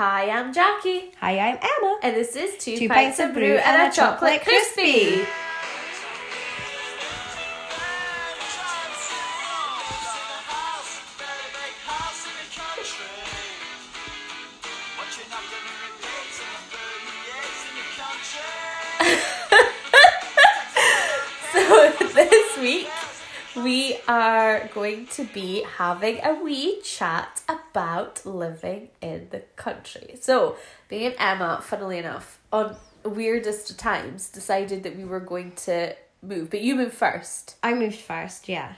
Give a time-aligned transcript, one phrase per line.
[0.00, 1.98] Hi, I'm Jackie, Hi, I'm Emma.
[2.02, 5.16] and this is Two, Two Pints, of Brew and a Chocolate Crispy.
[5.16, 5.26] So
[25.00, 30.16] going to be having a wee chat about living in the country.
[30.20, 30.56] So
[30.90, 36.50] me and Emma, funnily enough, on weirdest times, decided that we were going to move,
[36.50, 38.74] but you moved first, I moved first, yeah.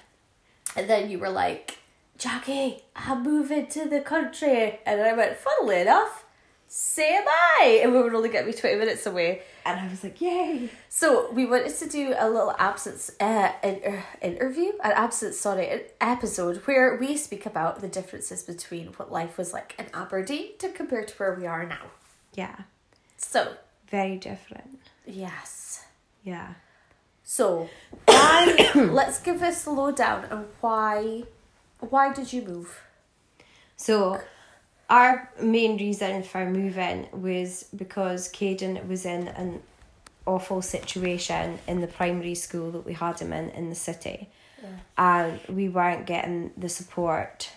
[0.76, 1.78] and then you were like,
[2.18, 6.24] "Jackie, I'm moving to the country," and I went, "Funnily enough."
[6.68, 9.42] Say bye, and we would only get me twenty minutes away.
[9.64, 10.68] And I was like, yay.
[10.88, 15.80] So we wanted to do a little absence uh, inter- interview, an absence sorry, an
[16.00, 20.68] episode where we speak about the differences between what life was like in Aberdeen to
[20.70, 21.86] compare to where we are now.
[22.34, 22.56] Yeah,
[23.16, 23.54] So
[23.88, 24.80] very different.
[25.06, 25.84] yes,
[26.24, 26.54] Yeah.
[27.22, 27.68] so
[28.06, 28.70] why?
[28.74, 31.24] let's give us a lowdown on why.
[31.80, 32.80] Why did you move?
[33.76, 34.20] So,
[34.90, 39.62] our main reason for moving was because Caden was in an
[40.26, 44.28] awful situation in the primary school that we had him in in the city.
[44.96, 47.50] And we weren't getting the support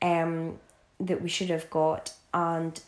[0.00, 0.58] um,
[0.98, 2.80] that we should have got, and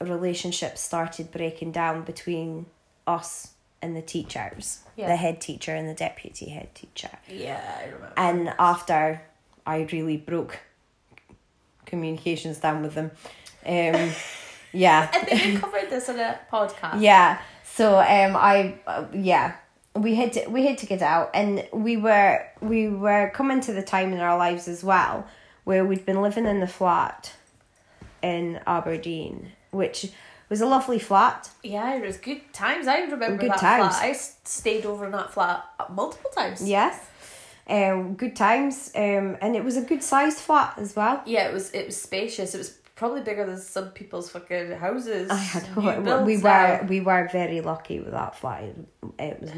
[0.00, 2.64] relationships started breaking down between
[3.06, 5.08] us and the teachers, Yeah.
[5.08, 7.10] the head teacher and the deputy head teacher.
[7.28, 8.12] Yeah, I remember.
[8.16, 9.20] And after
[9.66, 10.60] I really broke
[11.86, 13.10] communications down with them,
[13.64, 14.10] um,
[14.72, 17.00] yeah, I think we covered this on a podcast.
[17.00, 17.40] yeah.
[17.64, 19.56] So um, I uh, yeah,
[19.94, 23.72] we had to we had to get out, and we were we were coming to
[23.72, 25.26] the time in our lives as well
[25.64, 27.32] where we'd been living in the flat
[28.22, 30.12] in Aberdeen, which
[30.48, 31.50] was a lovely flat.
[31.64, 32.86] Yeah, it was good times.
[32.86, 33.96] I remember Good that times.
[33.96, 34.04] flat.
[34.04, 36.66] I stayed over in that flat multiple times.
[36.66, 37.04] Yes.
[37.68, 41.22] Um, good times, um, and it was a good sized flat as well.
[41.26, 42.54] Yeah, it was it was spacious.
[42.54, 45.30] It was probably bigger than some people's fucking houses.
[45.32, 48.64] I know we were we were very lucky with that flat.
[49.18, 49.50] It, was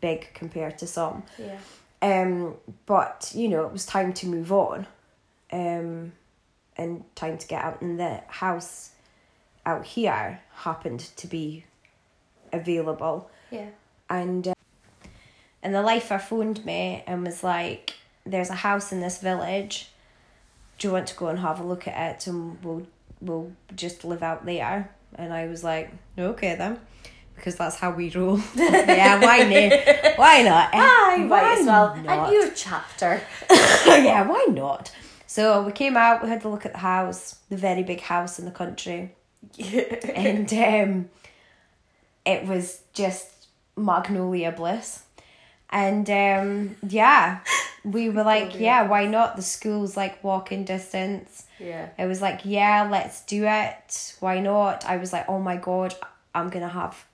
[0.00, 1.22] big compared to some.
[1.38, 1.58] Yeah.
[2.02, 2.56] Um,
[2.86, 4.86] but you know, it was time to move on,
[5.52, 6.12] um,
[6.76, 7.80] and time to get out.
[7.80, 8.90] And the house
[9.64, 11.64] out here happened to be
[12.52, 13.68] available, Yeah.
[14.10, 14.53] and
[15.64, 17.94] and the lifer phoned me and was like,
[18.24, 19.88] "There's a house in this village.
[20.78, 22.26] Do you want to go and have a look at it?
[22.26, 22.86] And we'll
[23.20, 26.78] we'll just live out there." And I was like, "Okay then."
[27.34, 28.38] Because that's how we roll.
[28.54, 30.18] yeah, why not?
[30.18, 30.70] Why not?
[30.72, 31.96] I Why might as well.
[31.96, 32.28] not?
[32.28, 33.20] A new chapter.
[33.50, 34.92] yeah, why not?
[35.26, 38.38] So we came out, we had a look at the house, the very big house
[38.38, 39.16] in the country,
[40.14, 41.08] and um,
[42.24, 45.03] it was just magnolia bliss.
[45.74, 47.40] And um, yeah,
[47.84, 49.34] we were like, yeah, why not?
[49.36, 51.46] The school's like walking distance.
[51.58, 51.88] yeah.
[51.98, 54.14] It was like, yeah, let's do it.
[54.20, 54.84] Why not?
[54.86, 55.94] I was like, oh my god,
[56.34, 57.04] I'm gonna have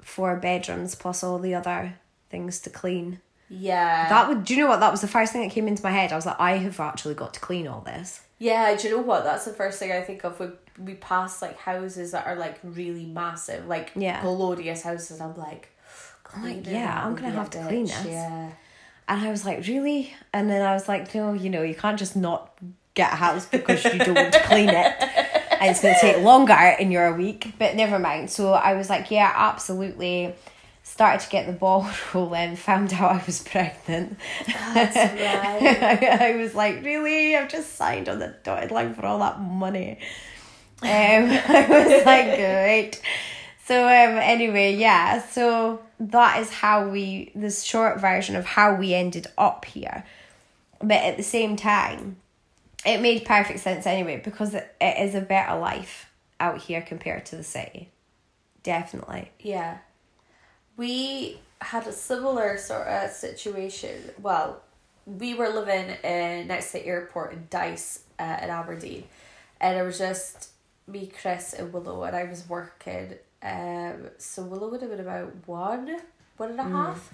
[0.00, 1.94] four bedrooms plus all the other
[2.30, 3.20] things to clean.
[3.50, 4.08] Yeah.
[4.08, 4.44] That would.
[4.44, 4.80] Do you know what?
[4.80, 6.10] That was the first thing that came into my head.
[6.12, 8.22] I was like, I have actually got to clean all this.
[8.38, 9.24] yeah, do you know what?
[9.24, 12.58] That's the first thing I think of when we pass like houses that are like
[12.64, 14.22] really massive, like Yeah.
[14.22, 15.20] glorious houses.
[15.20, 15.68] I'm like,
[16.42, 18.04] it yeah, I'm gonna have to clean this.
[18.06, 18.50] Yeah.
[19.06, 20.14] And I was like, really?
[20.32, 22.56] And then I was like, no, you know, you can't just not
[22.94, 24.94] get a house because you don't want to clean it.
[25.60, 28.30] And it's going to take longer in your week, but never mind.
[28.30, 30.34] So I was like, yeah, absolutely.
[30.82, 34.16] Started to get the ball rolling, found out I was pregnant.
[34.46, 36.20] That's right.
[36.20, 37.36] I, was like, really?
[37.36, 39.98] I've just signed on the dotted line for all that money.
[40.82, 43.00] Um, I was like, great.
[43.66, 45.22] So um, anyway, yeah.
[45.22, 50.04] So that is how we the short version of how we ended up here.
[50.80, 52.16] But at the same time,
[52.84, 56.10] it made perfect sense anyway because it, it is a better life
[56.40, 57.90] out here compared to the city.
[58.62, 59.30] Definitely.
[59.40, 59.78] Yeah.
[60.76, 64.10] We had a similar sort of situation.
[64.20, 64.60] Well,
[65.06, 69.04] we were living in next to the airport in Dyce uh, in Aberdeen,
[69.60, 70.50] and it was just
[70.86, 73.14] me, Chris, and Willow, and I was working.
[73.44, 75.98] Um, so Willow would have been about one,
[76.38, 77.12] one and a half,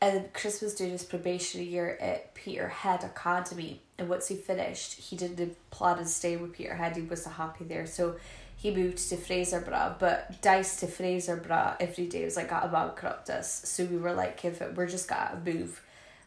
[0.00, 3.80] and Chris was doing his probationary year at Peterhead Academy.
[3.96, 6.96] And once he finished, he didn't plan on stay with Peterhead.
[6.96, 8.16] He was so happy there, so
[8.56, 9.98] he moved to Fraserburgh.
[10.00, 13.62] But Dyce to Fraserburgh every day was like gotta bankrupt us.
[13.64, 15.80] So we were like, if it, we're just gotta move,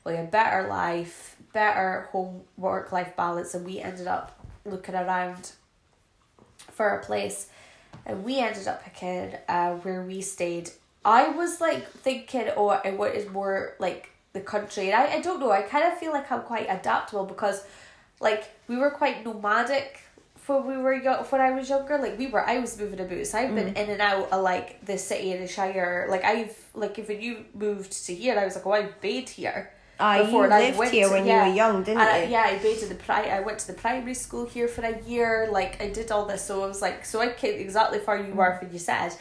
[0.05, 5.51] like a better life, better home work life balance, and we ended up looking around
[6.71, 7.49] for a place,
[8.05, 10.69] and we ended up picking uh, where we stayed.
[11.05, 15.21] I was like thinking, oh, I what is more like the country, and I, I
[15.21, 15.51] don't know.
[15.51, 17.63] I kind of feel like I'm quite adaptable because,
[18.19, 20.01] like, we were quite nomadic
[20.47, 21.23] when we were young.
[21.25, 23.25] When I was younger, like we were, I was moving about.
[23.27, 26.07] So I've been in and out of like the city and the shire.
[26.09, 29.71] Like I've like if you moved to here, I was like, oh, I bathed here.
[29.99, 31.43] You before, I lived went here to- when yeah.
[31.45, 32.31] you were young, didn't I, you?
[32.31, 34.99] yeah, I bathed in the pri- I went to the primary school here for a
[35.01, 35.47] year.
[35.51, 38.33] Like I did all this, so I was like, so I came exactly where you
[38.33, 39.13] were when you said.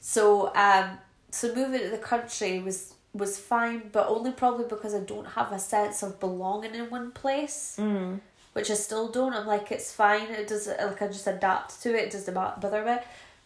[0.00, 0.98] So um,
[1.30, 5.50] so moving to the country was was fine, but only probably because I don't have
[5.52, 8.20] a sense of belonging in one place, Mm.
[8.52, 9.32] which I still don't.
[9.32, 10.26] I'm like, it's fine.
[10.28, 12.04] It does like I just adapt to it.
[12.06, 12.96] It doesn't bother me.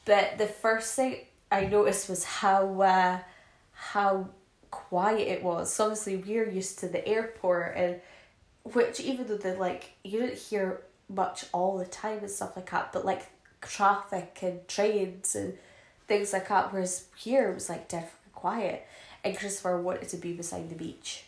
[0.06, 1.18] But the first thing
[1.52, 3.18] I noticed was how uh,
[3.74, 4.28] how
[4.70, 5.72] quiet it was.
[5.72, 8.00] So obviously we're used to the airport and
[8.62, 12.70] which even though they like you don't hear much all the time and stuff like
[12.70, 13.26] that, but like
[13.60, 15.56] traffic and trains and
[16.06, 16.72] things like that.
[16.72, 18.86] Whereas here it was like dead fucking quiet.
[19.24, 21.24] And Christopher wanted to be beside the beach.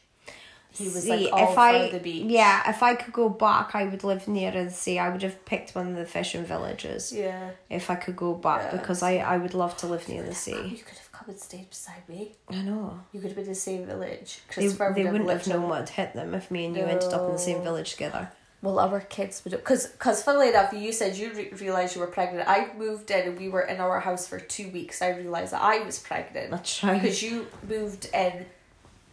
[0.71, 2.25] He was See, like all if I the beach.
[2.31, 4.99] yeah, if I could go back, I would live near the sea.
[4.99, 7.51] I would have picked one of the fishing villages Yeah.
[7.69, 8.79] if I could go back Yeah.
[8.79, 10.83] because I I would love to live near the sea.
[11.27, 12.33] Have and stayed beside me.
[12.51, 13.01] I know.
[13.13, 14.41] You could have been in the same village.
[14.49, 17.13] They, Christopher they would wouldn't have known what hit them if me and you ended
[17.13, 18.31] up in the same village together.
[18.63, 22.07] Well, our kids would because because funnily enough, you said you re- realized you were
[22.07, 22.49] pregnant.
[22.49, 25.03] I moved in and we were in our house for two weeks.
[25.03, 27.01] I realized that I was pregnant That's right.
[27.01, 28.47] because you moved in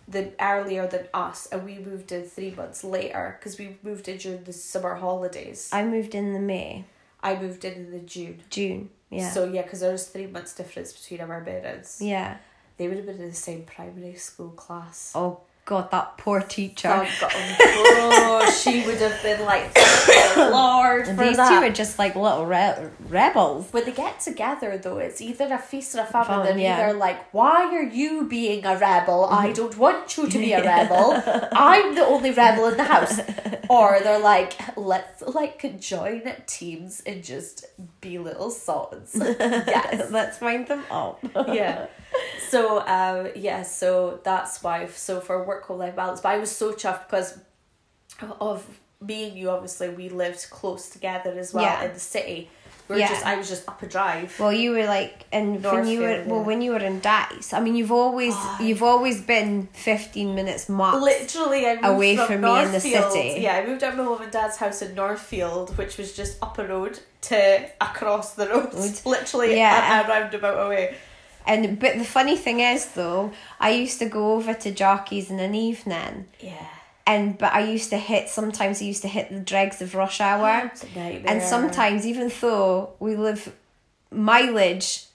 [0.07, 4.17] the earlier than us, and we moved in three months later because we moved in
[4.17, 5.69] during the summer holidays.
[5.73, 6.85] I moved in the May,
[7.23, 8.41] I moved in in the June.
[8.51, 8.89] June.
[9.09, 9.29] Yeah.
[9.31, 12.01] So yeah, because there was three months difference between our parents.
[12.01, 12.37] yeah.
[12.77, 15.11] They would have been in the same primary school class.
[15.13, 16.89] Oh God, that poor teacher.
[16.91, 19.69] Oh, oh, she would have been like,
[20.35, 21.49] Lord for These that.
[21.49, 23.71] two are just like little re- rebels.
[23.71, 26.27] When they get together, though, it's either a feast or a famine.
[26.27, 26.87] Fun, They're yeah.
[26.89, 29.25] either like, "Why are you being a rebel?
[29.25, 31.21] I don't want you to be a rebel.
[31.51, 33.19] I'm the only rebel in the house."
[33.69, 37.65] Or they're like, "Let's like join teams and just
[38.01, 41.19] be little sods." yes, Let's wind them up.
[41.49, 41.85] yeah.
[42.49, 44.87] So um yeah, so that's why.
[44.87, 47.37] So for work home life balance, but I was so chuffed because
[48.41, 48.65] of
[49.01, 49.49] me and you.
[49.49, 51.83] Obviously, we lived close together as well Yeah.
[51.85, 52.49] in the city.
[52.87, 53.09] We were Yeah.
[53.09, 54.35] just I was just up a drive.
[54.39, 56.43] Well, you were like, and when you were well, yeah.
[56.43, 60.67] when you were in Dyce, I mean, you've always Oh, you've always been fifteen minutes
[60.69, 60.97] max.
[60.99, 63.41] Literally, I moved Away from, from me in the city.
[63.41, 66.41] Yeah, I moved out of my mum and dad's house in Northfield, which was just
[66.41, 68.73] up a road to across the road.
[68.73, 68.99] Road.
[69.05, 70.01] Literally, Yeah.
[70.01, 70.95] a, a roundabout away.
[71.49, 75.39] And but the funny thing is, though, I used to go over to Jockey's in
[75.39, 76.67] an evening, Yeah.
[77.07, 78.29] and but I used to hit.
[78.29, 81.23] Sometimes I used to hit the dregs of rush hour, nightmare.
[81.25, 83.51] and sometimes even though we live
[84.11, 85.05] mileage.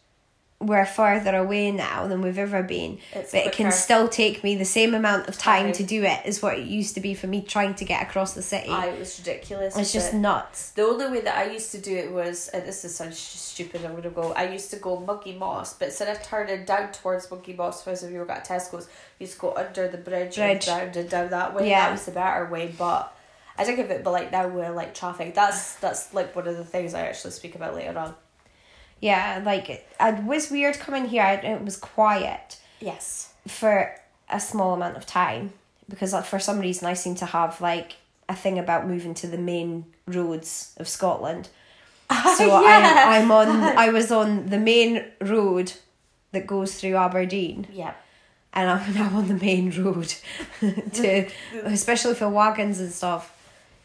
[0.65, 4.57] We're further away now than we've ever been, It's but it can still take me
[4.57, 5.73] the same amount of time Time.
[5.75, 8.33] to do it as what it used to be for me trying to get across
[8.35, 8.71] the city.
[8.71, 9.77] I it was ridiculous.
[9.77, 10.71] it's just but- nuts.
[10.71, 13.85] The only way that I used to do it was, and this is st- stupid,
[13.85, 14.33] I'm gonna go.
[14.33, 18.21] I used to go Mugiemoss, but instead of turning down towards Mugiemoss, whereas if you
[18.21, 18.89] were at Tesco's,
[19.19, 20.67] you used to go under the bridge, Bridge.
[20.69, 21.69] and round and down that way.
[21.69, 21.87] Yeah.
[21.87, 23.15] That was the better way, but
[23.59, 25.35] I think of it, but like now we're like traffic.
[25.35, 28.15] That's that's like one of the things I actually speak about later on.
[29.01, 29.87] Yeah, like it
[30.25, 31.41] was weird coming here.
[31.43, 33.33] It was quiet Yes.
[33.47, 33.95] for
[34.31, 35.53] a small amount of time
[35.89, 37.97] because like, for some reason I seem to have like
[38.29, 41.49] a thing about moving to the main roads of Scotland.
[42.37, 43.05] So Yeah.
[43.09, 43.49] I'm I'm on
[43.87, 45.73] I was on the main road
[46.33, 47.95] that goes through Aberdeen Yeah.
[48.53, 50.15] and I'm now on the main road
[50.95, 51.29] to
[51.65, 53.31] especially for wagons and stuff.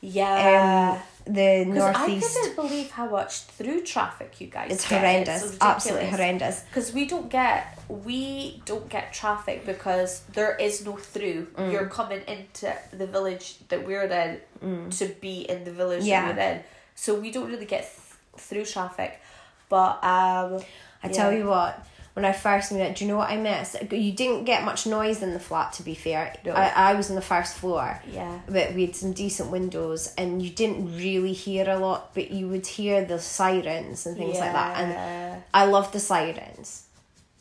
[0.02, 0.98] Yeah.
[0.98, 4.72] Um the 'Cause I northeast couldn't believe how much through traffic you guys.
[4.72, 5.00] it's get.
[5.00, 5.58] horrendous.
[5.62, 6.62] absolutely horrendous.
[6.70, 11.72] because we don't get we don't get traffic because there is no through Mm.
[11.72, 16.08] you're coming into the village that we're in to be in the village Mm.
[16.08, 16.26] Yeah.
[16.28, 16.64] that we're in
[16.96, 19.20] so we don't really get th- through traffic
[19.70, 20.60] but um
[21.04, 21.74] I tell you what,
[22.14, 23.76] when I first moved out, do you know what I missed?
[23.92, 26.36] You didn't get much noise in the flat, to be fair.
[26.46, 26.52] No.
[26.54, 30.42] I, I was on the first floor, yeah but we had some decent windows, and
[30.42, 34.54] you didn't really hear a lot, but you would hear the sirens and things like
[34.54, 34.78] that.
[34.78, 36.86] And I loved the sirens.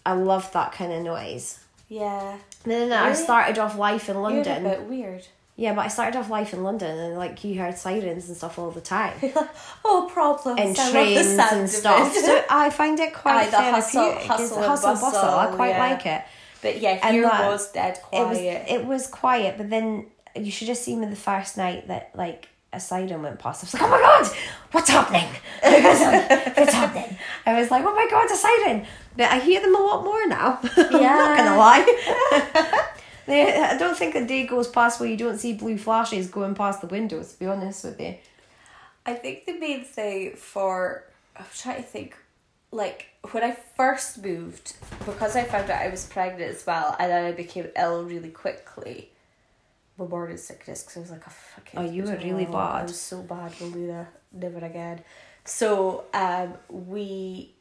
[0.07, 1.59] I loved that kind of noise.
[1.89, 4.67] yeah And then I started off life in You're London.
[4.67, 5.27] a bit weird
[5.61, 8.61] Yeah, but I started off life in London, and like you heard sirens and stuff
[8.61, 9.15] all the time,
[9.85, 12.15] oh problems and I trains sound and stuff.
[12.29, 14.31] So I find it quite Aye, the hustle- therapeutic.
[14.31, 15.19] Hustle and hustle bustle.
[15.19, 15.87] I quite yeah.
[15.89, 16.23] like it.
[16.63, 20.07] but yeah And here that- was dead It quiet was it was quiet, but then
[20.37, 23.65] you should have seen me the first night that like a siren went past.
[23.65, 24.27] I was like, "Oh my god,
[24.71, 25.29] what's happening?
[25.65, 26.75] if it's
[27.47, 28.87] I was like, oh my god, a siren!
[29.17, 30.61] But I hear them a lot more now.
[30.77, 30.85] Yeah.
[30.87, 32.85] I'm not gonna lie.
[33.29, 36.81] I don't think a day goes past where you don't see blue flashes going past
[36.81, 37.33] the windows.
[37.33, 38.17] To be honest with you.
[39.07, 41.05] I think the main thing for
[41.37, 42.17] I'm trying to think,
[42.73, 47.11] like when I first moved, because I found out I was pregnant as well, and
[47.11, 49.11] then I became ill really quickly.
[49.97, 51.81] My morning sickness, because I was like, a fucking.
[51.81, 52.55] Oh, you were really I bad.
[52.55, 55.01] I was so bad, Melina, never again.
[55.45, 57.55] So um, we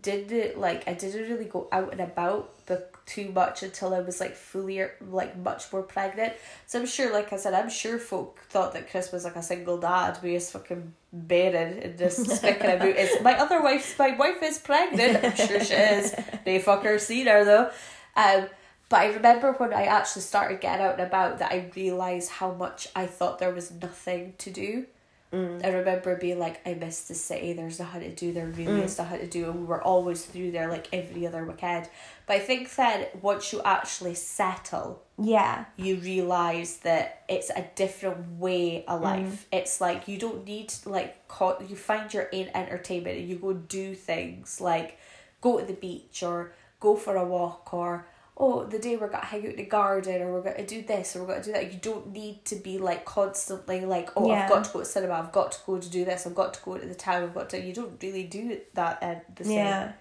[0.00, 4.20] didn't like I didn't really go out and about but too much until I was
[4.20, 6.34] like fully like much more pregnant.
[6.66, 9.42] So I'm sure, like I said, I'm sure folk thought that Chris was like a
[9.42, 14.14] single dad, but he's fucking bearing and just speaking about is my other wife's my
[14.14, 15.24] wife is pregnant.
[15.24, 16.14] I'm sure she is.
[16.44, 17.70] They fucker seen her though.
[18.14, 18.48] Um
[18.90, 22.52] but I remember when I actually started getting out and about that I realised how
[22.52, 24.86] much I thought there was nothing to do.
[25.32, 25.64] Mm.
[25.64, 28.84] I remember being like, I miss the city, there's nothing to do, there really mm.
[28.84, 31.88] is nothing to do, and we were always through there like every other weekend.
[32.26, 35.66] But I think that once you actually settle, Yeah.
[35.76, 39.04] you realise that it's a different way of mm.
[39.04, 39.46] life.
[39.52, 43.18] It's like you don't need like co- you find your own entertainment.
[43.18, 44.98] And you go do things like
[45.40, 48.06] go to the beach or go for a walk or
[48.38, 51.14] oh the day we're gonna hang out in the garden or we're gonna do this
[51.14, 51.72] or we're gonna do that.
[51.72, 54.44] You don't need to be like constantly like oh Yeah.
[54.44, 56.54] I've got to go to cinema, I've got to go to do this, I've got
[56.54, 57.60] to go to the town, I've got to.
[57.60, 59.56] You don't really do that at the same.
[59.56, 59.92] Yeah.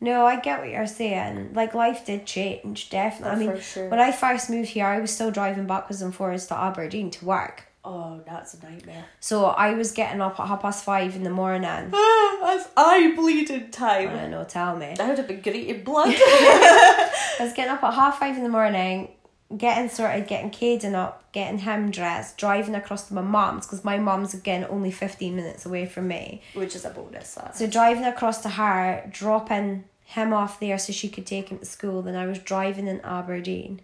[0.00, 1.52] No, I get what you're saying.
[1.54, 3.30] Like life did change, definitely.
[3.30, 3.88] I mean, for sure.
[3.88, 7.24] when I first moved here, I was still driving backwards and forwards to Aberdeen to
[7.24, 7.68] work.
[7.84, 9.04] Oh, that's a nightmare.
[9.18, 11.90] So I was getting up at half past five in the morning.
[11.92, 14.10] Ah, that's eye bleeding time.
[14.10, 14.94] I know, tell me.
[14.98, 16.08] I would have been greeting blood.
[16.16, 19.08] I was getting up at half five in the morning,
[19.56, 23.98] getting sorted, getting Caden up, getting him dressed, driving across to my mum's because my
[23.98, 26.40] mum's again only 15 minutes away from me.
[26.54, 27.34] Which is a bonus.
[27.34, 27.56] That.
[27.56, 31.64] So driving across to her, dropping him off there so she could take him to
[31.64, 32.02] school.
[32.02, 33.80] Then I was driving in Aberdeen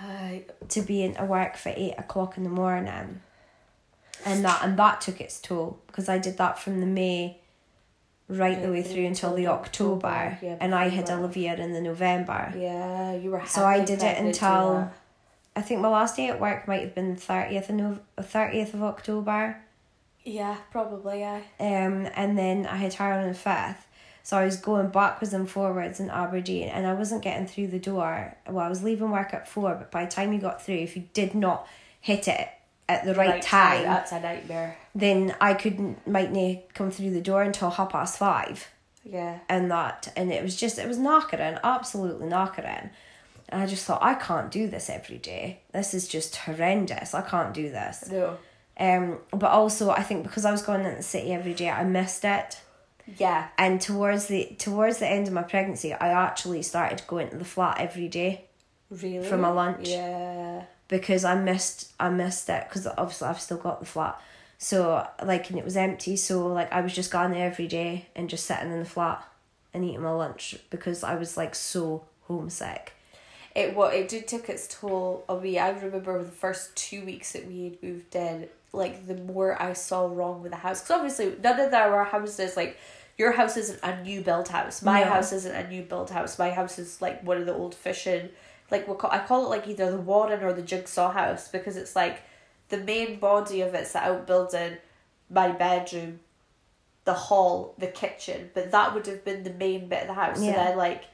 [0.00, 0.44] Aye.
[0.68, 3.20] to be into work for eight o'clock in the morning.
[4.24, 7.38] And that and that took its toll because I did that from the May
[8.28, 11.10] right the way through until the October, October, yeah, and I had.
[11.10, 12.52] Olivia in the November.
[12.56, 13.44] Yeah, you were.
[13.46, 14.90] So I did it until.
[15.56, 18.74] I think my last day at work might have been the thirtieth of Nov- thirtieth
[18.74, 19.58] of October.
[20.24, 21.20] Yeah, probably.
[21.20, 21.40] Yeah.
[21.60, 23.86] Um, and then I had her on the fifth.
[24.24, 27.78] So I was going backwards and forwards in Aberdeen, and I wasn't getting through the
[27.78, 28.34] door.
[28.48, 30.96] Well, I was leaving work at four, but by the time you got through, if
[30.96, 31.68] you did not
[32.00, 32.48] hit it
[32.88, 34.76] at the right, time, That's a nightmare.
[34.94, 38.66] then I couldn't might not come through the door until half past five
[39.04, 39.38] Yeah.
[39.48, 42.90] and that and it was just it was knockering absolutely knockering
[43.48, 47.22] and i just thought i can't do this every day this is just horrendous i
[47.22, 48.36] can't do this No.
[48.78, 51.84] um but also i think because i was going in the city every day i
[51.84, 52.60] missed it
[53.18, 53.48] Yeah.
[53.58, 57.44] and towards the towards the end of my pregnancy i actually started going to the
[57.44, 58.44] flat every day
[58.90, 59.26] Really.
[59.26, 59.88] For my lunch.
[59.88, 60.64] Yeah.
[60.88, 64.20] because i missed i missed it because obviously i've still got the flat
[64.58, 68.06] so like and it was empty so like i was just going there every day
[68.14, 69.26] and just sitting in the flat
[69.72, 72.92] and eating my lunch because i was like so homesick
[73.54, 75.58] It what it did took its toll on me.
[75.58, 79.72] I remember the first two weeks that we had moved in, like the more I
[79.72, 82.76] saw wrong with the house, because obviously none of our houses like.
[83.16, 84.82] Your house isn't a new build house.
[84.82, 85.10] My No.
[85.10, 86.36] house isn't a new build house.
[86.36, 88.30] My house is like one of the old fishing,
[88.72, 91.76] like we call, I call it like either the Warren or the Jigsaw house because
[91.76, 92.22] it's like
[92.70, 94.78] the main body of it's the outbuilding,
[95.30, 96.18] my bedroom,
[97.04, 100.42] the hall, the kitchen, but that would have been the main bit of the house.
[100.42, 100.48] Yeah.
[100.48, 101.04] And then like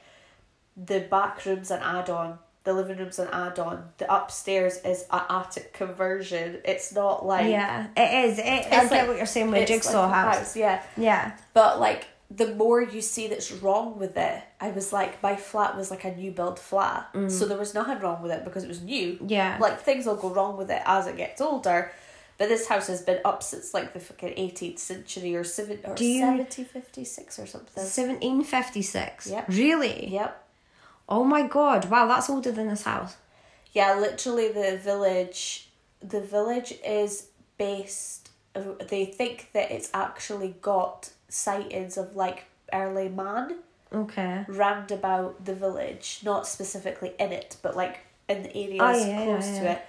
[0.75, 5.05] the back room's an add on, the living room's an add on, the upstairs is
[5.11, 6.59] an attic conversion.
[6.63, 9.67] It's not like yeah it is it, i It's get like- what you're saying with
[9.67, 10.55] jigsaw like a house.
[10.55, 10.83] Yeah.
[10.97, 15.35] yeah But like the more you see that's wrong with it, I was like my
[15.35, 17.09] flat was like a new build flat.
[17.29, 19.13] So there was nothing wrong with it because it was new.
[19.13, 19.29] Mm.
[19.31, 21.91] yeah Like things will go wrong with it as it gets older.
[22.37, 25.93] But this house has been up since like the fucking eighteenth century or seven or
[25.95, 27.83] Do you- seventeen fifty six or something.
[27.83, 29.45] 1756 Yep.
[29.49, 30.47] really Yep.
[31.11, 31.89] Oh my god.
[31.89, 33.17] Wow that's older than this house.
[33.73, 35.69] Yeah, literally the village
[36.01, 37.27] the village is
[37.57, 38.29] based
[38.89, 43.57] they think that it's actually got sightings of like early man
[43.93, 44.45] okay.
[44.47, 49.23] round about the village, not specifically in it, but like in the areas Oh, yeah,
[49.23, 49.81] close yeah, to it.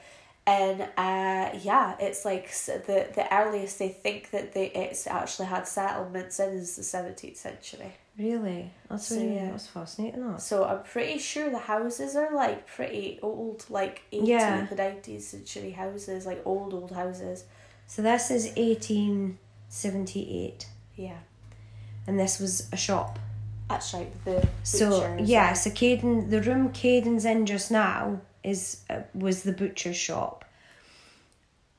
[0.47, 5.69] And uh, yeah, it's like the the earliest they think that they it's actually had
[5.69, 7.93] settlements in is the seventeenth century.
[8.19, 9.51] really that's So, really yeah.
[9.53, 10.43] that's fascinating that.
[10.43, 14.67] So I'm pretty sure the houses are like pretty old, like eighteenth Yeah.
[14.67, 17.45] to nineteenth century houses, like old old houses.
[17.87, 21.19] so this is 1878 Yeah.
[22.07, 23.19] and this was a shop.
[23.69, 24.13] That's right.
[24.25, 29.43] The So yeah, and- so Caden, the room Caden's in just now is uh, was
[29.43, 30.45] the butcher's shop.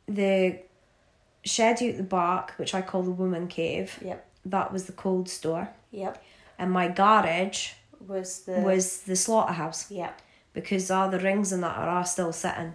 [0.07, 0.59] The
[1.43, 4.25] shed out the back, which I call the woman cave, Yep.
[4.45, 6.21] that was the cold store, Yep.
[6.57, 7.71] and my garage
[8.07, 10.21] Was the was the slaughterhouse Yep.
[10.53, 12.73] because all the rings and that are still sitting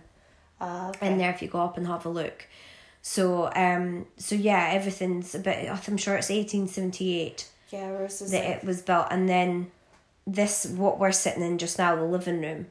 [0.61, 1.07] Uh, okay.
[1.13, 2.47] in there if you go up and have a look.
[3.03, 5.69] So um, so yeah, everything's a bit.
[5.71, 9.71] I'm sure it's eighteen seventy eight yeah, that it was built and then
[10.27, 12.67] this what we're sitting in just now the living room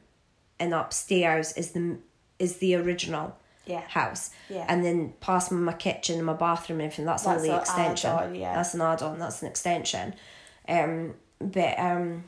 [0.60, 1.98] and upstairs is the
[2.38, 3.36] is the original
[3.66, 3.82] yeah.
[3.88, 4.30] house.
[4.48, 4.64] Yeah.
[4.68, 7.04] and then past my kitchen and my bathroom and everything.
[7.04, 8.10] That's, all That's the extension.
[8.10, 8.54] add-on, yeah.
[8.54, 9.18] that's an add-on.
[9.18, 10.14] That's an extension.
[10.68, 12.24] Um but um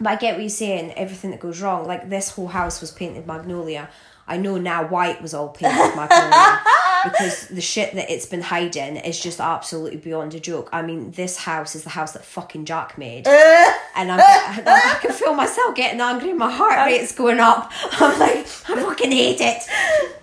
[0.00, 1.86] but I get what you're saying everything that goes wrong.
[1.86, 3.90] Like this whole house was painted magnolia.
[4.26, 6.60] I know now why it was all painted magnolia
[7.04, 10.68] because the shit that it's been hiding is just absolutely beyond a joke.
[10.72, 14.98] I mean, this house is the house that fucking Jack made, and I'm, I, I
[15.00, 16.32] can feel myself getting angry.
[16.32, 17.70] My heart rate's going up.
[17.92, 19.62] I'm like, I fucking hate it.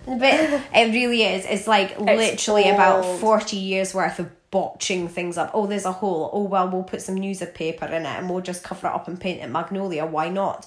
[0.06, 1.46] But it really is.
[1.46, 5.50] It's like literally about forty years worth of botching things up.
[5.54, 6.30] Oh, there's a hole.
[6.32, 9.20] Oh well, we'll put some newspaper in it and we'll just cover it up and
[9.20, 10.06] paint it magnolia.
[10.06, 10.66] Why not?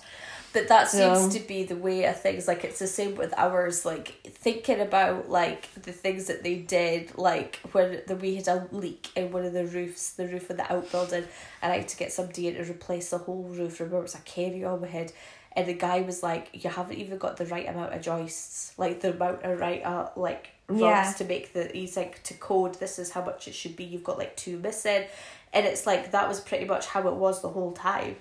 [0.56, 2.48] But that seems to be the way of things.
[2.48, 3.86] Like it's the same with ours.
[3.86, 8.66] Like thinking about like the things that they did, like when the, we had a
[8.72, 11.26] leak in one of the roofs, the roof of the outbuilding,
[11.62, 13.82] and I had to get somebody in to replace the whole roof.
[13.82, 15.12] Remember, it was a carry on we had,
[15.52, 19.02] and the guy was like, "You haven't even got the right amount of joists, like
[19.02, 21.14] the amount of right uh, like rods Yeah.
[21.18, 23.84] to make the." He's like, "To code, this is how much it should be.
[23.84, 25.04] You've got like two missing,"
[25.52, 28.16] and it's like that was pretty much how it was the whole time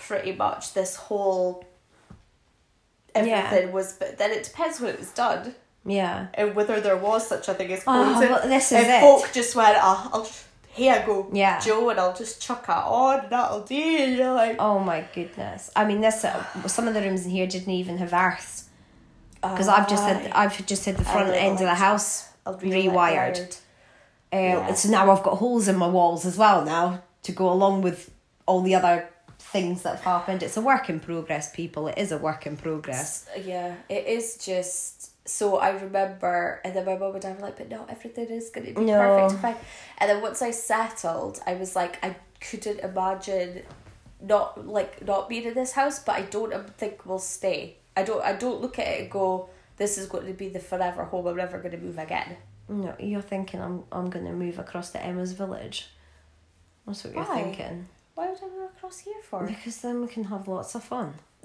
[0.00, 1.64] pretty much this whole
[3.14, 5.54] everything was but then it depends when it was done
[5.84, 6.28] Yeah.
[6.34, 8.30] and whether there was such a thing as Oh, closing.
[8.30, 9.00] well, this is if it.
[9.00, 10.28] folk just went oh, I'll
[10.72, 11.58] here I go Yeah.
[11.58, 15.04] Joe and I'll just chuck it on and that'll do and you're like Oh my
[15.12, 15.70] goodness!
[15.74, 18.68] I mean, this uh, some of the rooms in here didn't even have earth
[19.42, 22.56] because "Ah, I've just had I've just had the front end of the house I'll
[22.58, 23.38] really like rewired.
[23.38, 23.56] wired.
[24.32, 24.68] Uh, Yeah.
[24.68, 28.10] It's now I've got holes in my walls as well now to go along with
[28.46, 29.09] all the other
[29.52, 30.42] things that have happened.
[30.42, 31.88] It's a work in progress, people.
[31.88, 33.26] It is a work in progress.
[33.44, 37.58] yeah it is just so I remember and then my mum and dad were like
[37.58, 38.98] but no everything is going to be No.
[38.98, 39.56] perfect and fine
[39.98, 43.62] and then once I settled I was like I couldn't imagine
[44.20, 48.22] not like not being in this house but I don't think we'll stay I don't
[48.24, 51.26] I don't look at it and go this is going to be the forever home
[51.26, 52.36] I'm never going to move again
[52.68, 55.88] No, you're thinking I'm I'm gonna move across to Emma's village.
[56.86, 57.86] That's what you're thinking.
[58.20, 61.14] Why would I move across here for Because then we can have lots of fun.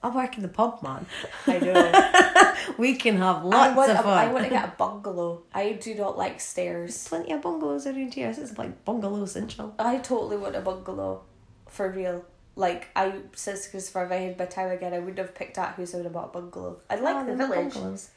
[0.00, 1.04] I work in the pub, man.
[1.48, 4.18] I know We can have lots want, of fun.
[4.18, 8.14] I want to get a bungalow I do not like stairs plenty of bungalows around
[8.14, 8.28] here.
[8.28, 9.74] It's like bungalow central.
[9.80, 11.22] I totally want a bungalow,
[11.66, 12.24] for real.
[12.54, 15.74] Like I says Christopher, if I had my time again, I wouldn't have picked out
[15.74, 16.76] who's would have bought a bungalow.
[16.88, 17.74] I like Ah, the village.
[17.74, 18.10] bungalows.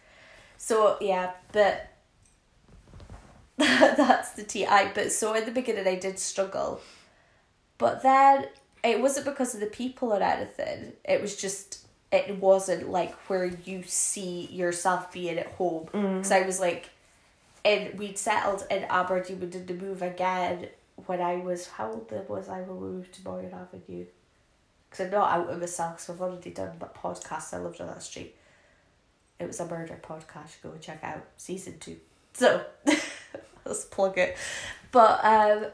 [0.58, 1.91] So yeah, but
[3.58, 4.66] that's the tea.
[4.66, 6.82] I but so in the beginning I did struggle,
[7.78, 8.48] but then
[8.84, 10.94] it wasn't because of the people or anything.
[11.04, 15.88] It was just it wasn't like where you see yourself being at home.
[15.94, 16.18] Mm.
[16.18, 16.90] Because I was like,
[17.64, 19.40] and we'd settled in Aberdeen.
[19.40, 20.68] We did the move again
[21.06, 24.06] when I was how old was I when we moved to Boyer Avenue?
[24.90, 25.94] Because I'm not out of myself.
[25.94, 28.36] because I've already done but podcast, I lived on that street.
[29.40, 30.62] It was a murder podcast.
[30.62, 31.98] Go check out season two.
[32.34, 32.64] So
[33.66, 34.38] let's plug it.
[34.92, 35.66] But um,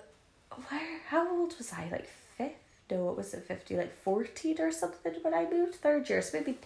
[0.70, 1.00] where?
[1.08, 1.88] How old was I?
[1.92, 2.52] Like fifth?
[2.92, 3.76] No, it wasn't fifty.
[3.76, 6.22] Like fourteen or something when I moved third year.
[6.22, 6.58] So maybe,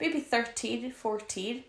[0.00, 1.64] maybe 13, 14.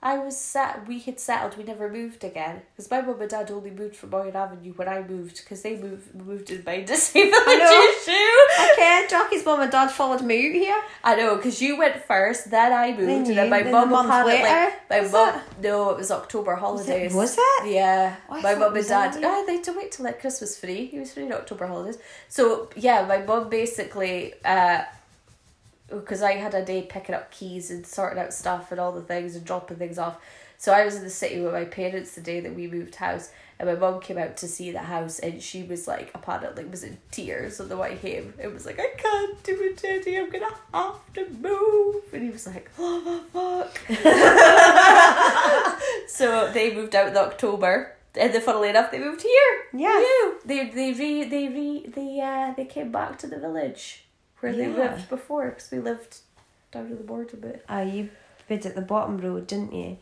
[0.00, 0.86] I was set.
[0.86, 1.56] We had settled.
[1.58, 4.88] We never moved again because my mum and dad only moved from Boyne Avenue when
[4.88, 7.88] I moved because they moved moved in my disabled know.
[7.98, 8.72] issue.
[8.74, 10.82] Okay, Jackie's mum and dad followed me out here.
[11.02, 14.34] I know, because you went first, then I moved, Then and then my mum apparently.
[14.34, 17.12] later, my was mum, no, it was October holidays.
[17.12, 17.66] Was it?
[17.72, 19.16] Yeah, Oh, I my mum and was dad.
[19.16, 19.26] earlier.
[19.28, 20.86] I like to wait till like Christmas free.
[20.86, 21.98] He was free in October holidays.
[22.28, 24.82] So yeah, my mum basically, uh,
[25.88, 29.02] because I had a day picking up keys and sorting out stuff and all the
[29.02, 30.18] things and dropping things off.
[30.60, 33.30] So I was in the city with my parents the day that we moved house,
[33.60, 36.82] and my mum came out to see the house, and she was like, apparently was
[36.82, 38.34] in tears on the way home.
[38.42, 40.18] It was like, I can't do it, Daddy.
[40.18, 43.78] I'm gonna have to move, and he was like, Oh my fuck.
[46.08, 47.94] so they moved out in October.
[48.18, 49.66] And then, funnily enough, they moved here.
[49.72, 50.02] Yeah.
[50.44, 54.07] They they re they re they uh they came back to the village
[54.40, 56.18] where they lived before because we lived
[56.70, 57.64] down to the border a bit.
[57.68, 58.10] Ah, you
[58.48, 59.98] bid at the bottom road, didn't you?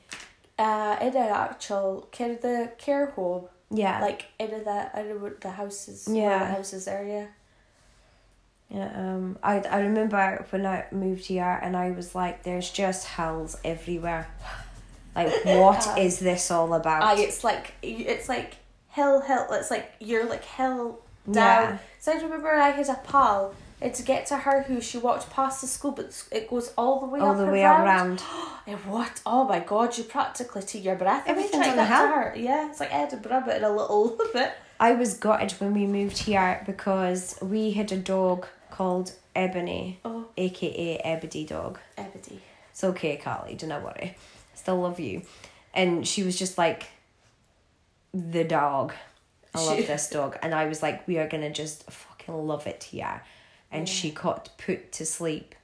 [0.58, 4.00] Uh, in an actual care the care home Yeah.
[4.00, 6.08] Like in the I what the houses.
[6.10, 6.22] Yeah.
[6.22, 6.38] Yeah.
[6.38, 7.28] The houses area.
[8.68, 13.06] Yeah, um, I I remember when I moved here and I was like, "There's just
[13.06, 14.28] hills everywhere."
[15.14, 17.02] Like, what is this all about?
[17.02, 18.56] Aye, it's like it's like
[18.88, 19.46] hill hill.
[19.52, 21.74] It's like you're like hill down.
[21.74, 21.78] Yeah.
[22.00, 23.54] So I remember I had a pal.
[23.80, 27.00] And to get to her, who she walked past the school, but it goes all
[27.00, 27.28] the way around.
[27.28, 27.86] all the way round.
[27.86, 28.22] around.
[28.66, 29.20] And what?
[29.26, 29.98] Oh my god!
[29.98, 31.24] You practically to your breath.
[31.26, 32.42] every Everything's on the hill.
[32.42, 34.54] Yeah, it's like Edinburgh, but in a little bit.
[34.80, 40.26] I was gutted when we moved here because we had a dog called Ebony, Oh,
[40.36, 41.78] aka Ebony Dog.
[41.96, 42.40] Ebony.
[42.70, 44.16] It's okay, Carly, do not worry.
[44.54, 45.22] Still love you.
[45.72, 46.86] And she was just like
[48.12, 48.92] the dog.
[49.54, 50.36] I love this dog.
[50.42, 53.22] And I was like, we are gonna just fucking love it here.
[53.70, 53.94] And Yeah.
[53.94, 55.54] she got put to sleep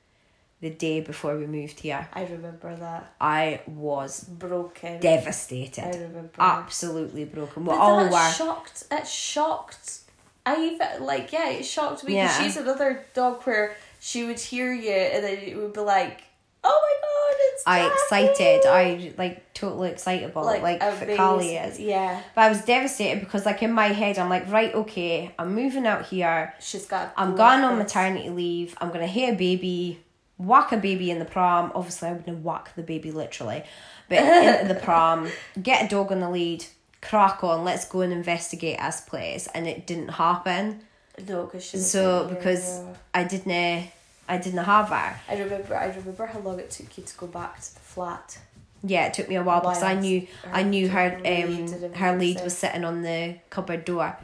[0.60, 2.08] the day before we moved here.
[2.12, 3.12] I remember that.
[3.20, 4.96] I was Broken.
[4.96, 5.84] I devastated.
[5.94, 6.30] remember.
[6.38, 7.64] Absolutely broken.
[7.64, 8.32] We But all that were.
[8.32, 8.84] shocked.
[8.90, 10.00] It shocked.
[10.44, 12.12] I even like yeah, it shocked me.
[12.14, 12.42] 'cause Yeah.
[12.42, 16.22] she's another dog where she would hear you and then it would be like,
[16.64, 17.94] "Oh my god, it's." I Jackie!"
[18.26, 18.66] excited.
[18.66, 20.44] I like totally excitable.
[20.44, 21.16] Like, like amazing.
[21.16, 21.78] Carly is.
[21.78, 25.54] Yeah, But I was devastated because like in my head I'm like, right, okay, I'm
[25.54, 26.54] moving out here.
[26.60, 27.12] she's got.
[27.16, 28.76] I'm going on maternity leave.
[28.80, 30.00] I'm gonna hit a baby,
[30.38, 31.72] whack a baby in the pram.
[31.74, 33.64] Obviously, I wouldn't whack the baby literally,
[34.08, 34.18] but
[34.60, 35.28] in the pram,
[35.62, 36.64] get a dog on the lead,
[37.00, 37.64] crack on.
[37.64, 40.82] Let's go and investigate this place, and it didn't happen.
[41.28, 41.90] No, because she's.
[41.90, 42.80] So because.
[43.14, 43.90] I didn't,
[44.32, 45.20] I didn't have her.
[45.28, 48.38] I remember, I remember how long it took you to go back to the flat.
[48.82, 51.92] Yeah, it took me a while because I knew I her knew her lead um
[51.94, 54.16] her lead was was sitting on the cupboard door.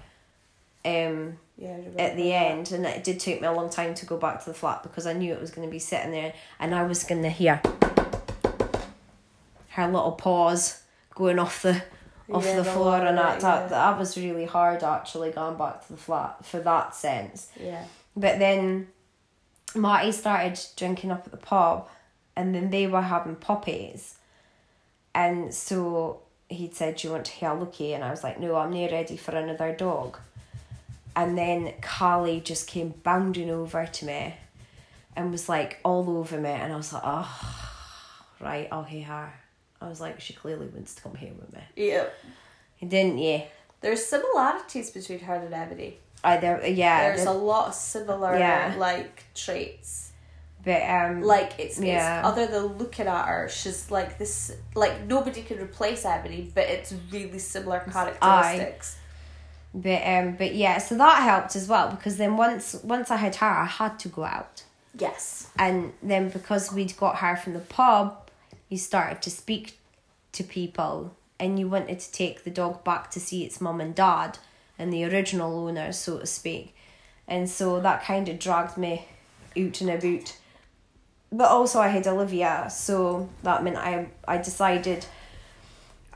[0.85, 2.51] Um, Yeah, at the that.
[2.51, 4.83] end and it did take me a long time to go back to the flat
[4.83, 7.31] because I knew it was going to be sitting there and I was going to
[7.31, 7.61] hear
[9.71, 10.83] her little paws
[11.15, 11.83] going off the
[12.33, 13.69] off Yeah, the floor and that, water, that yeah.
[13.69, 17.85] that was really hard actually going back to the flat for that sense Yeah.
[18.17, 18.89] but then
[19.79, 21.89] Marty started drinking up at the pub
[22.37, 24.17] and then they were having puppies
[25.15, 28.57] and so he'd said do you want to hear Lucky and I was like no
[28.57, 30.19] I'm not ready for another dog.
[31.17, 34.35] And then Carly just came bounding over to me
[35.17, 36.51] and was like all over me.
[36.51, 37.75] And I was like oh
[38.41, 39.33] right I'll hear her.
[39.81, 41.63] I was like she clearly wants to come here with me.
[41.77, 42.07] Yeah.
[42.81, 43.43] didn't you
[43.81, 45.99] There's similarities between her and Ebony.
[46.25, 48.75] I there yeah There's there- a lot of similar Yeah.
[48.79, 50.13] like traits.
[50.65, 52.19] but um Like it's, Yeah.
[52.21, 54.53] it's other than looking at her, she's like this.
[54.75, 58.97] Like nobody can replace Ebony, but it's really similar characteristics.
[59.75, 63.37] But um, but yeah, so that helped as well because then once once I had
[63.37, 64.65] her, I had to go out,
[64.99, 65.49] Yes.
[65.59, 68.31] and then because we'd got her from the pub,
[68.71, 69.79] you started to speak
[70.33, 73.95] to people, and you wanted to take the dog back to see its mum and
[73.95, 74.39] dad,
[74.79, 76.75] and the original owners, so to speak,
[77.27, 79.07] and so that kind of dragged me
[79.59, 80.37] out and about.
[81.31, 85.07] But also, I had Olivia, so that meant I I decided.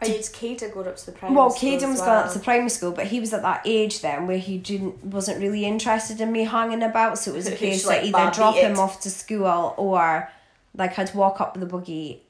[0.00, 1.94] Are you Caden going up to the primary Well, school was well?
[2.06, 5.04] going up to primary school, but he was at that age then where he didn't
[5.04, 7.18] wasn't really interested in me hanging about.
[7.18, 10.28] So it was a case like, either drop him off to school or
[10.76, 12.22] like I'd walk up the buggy,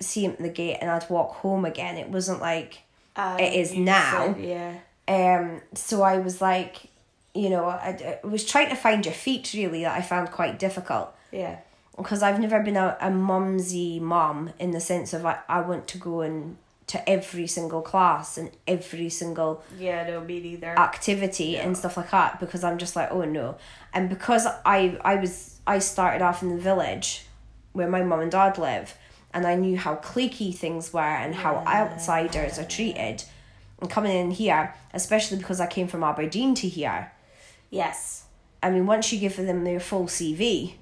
[0.00, 1.96] see him at the gate, and I'd walk home again.
[1.96, 2.80] It wasn't like
[3.16, 4.34] And it is now.
[4.34, 4.74] said- yeah.
[5.08, 5.60] Um.
[5.74, 6.86] So I was like,
[7.34, 10.58] you know, I, I was trying to find your feet really that I found quite
[10.58, 11.58] difficult Yeah.
[11.96, 15.86] because I've never been a, a mumsy mum in the sense of I, I want
[15.88, 16.56] to go and
[16.88, 20.78] to every single class and every single Yeah, no, me neither.
[20.78, 23.56] activity and stuff like that because I'm just like oh no
[23.92, 27.24] and because I I was I started off in the village
[27.74, 28.96] where my mum and dad live
[29.34, 33.24] and I knew how cliquey things were and how outsiders are treated
[33.80, 37.12] and coming in here especially because I came from Aberdeen to here
[37.70, 38.24] yes.
[38.62, 40.74] I mean once you give them their full CV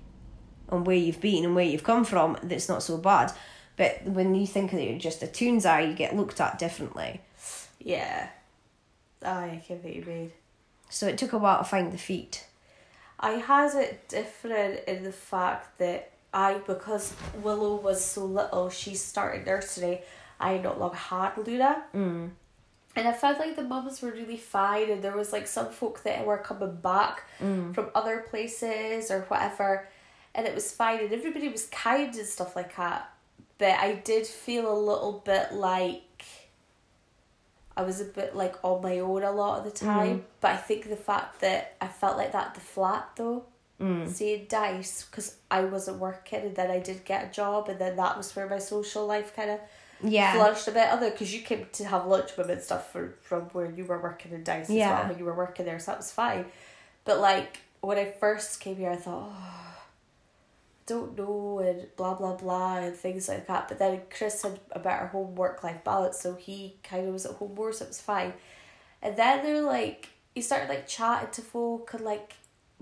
[0.69, 3.33] on where you've been and where you've come from that's not so bad
[3.77, 7.21] but when you think that you're just a tunesar you get looked at differently
[7.79, 8.29] Yeah.
[9.25, 10.33] I get what you mean.
[10.91, 12.47] so it took a while to find the feet
[13.19, 18.95] I had it different in the fact that I, because Willow was so little, she
[18.95, 20.03] started nursery,
[20.39, 21.85] I not long had Luna.
[21.95, 22.31] mm.
[22.97, 26.03] And I felt like the mums were really fine, and there was like some folk
[26.05, 27.75] that were coming back Mm.
[27.75, 29.89] from other places or whatever,
[30.35, 33.11] and it was fine, and everybody was kind and stuff like that.
[33.59, 36.03] But I did feel a little bit like
[37.77, 40.25] I was a bit like on my own a lot of the time.
[40.41, 43.45] But I think the fact that I felt like that at the flat though,
[43.79, 44.09] Mm.
[44.09, 47.97] seeing Dyce because I wasn't working, and then I did get a job, and then
[47.97, 49.61] that was where my social life kind of
[50.03, 50.35] Yeah.
[50.35, 53.15] flourished a bit other because you came to have lunch with me and stuff for,
[53.23, 55.01] from where you were working in Dyce as Yeah.
[55.01, 56.47] well when you were working there, so that was fine.
[57.05, 59.77] But like when I first came here, I thought, oh,
[60.87, 63.69] don't know and blah blah blah and things like that.
[63.69, 67.27] But then Chris had a better home work life balance, so he kind of was
[67.27, 68.33] at home more, so it was fine.
[69.03, 72.35] And then they're like, he started like chatting to folk and like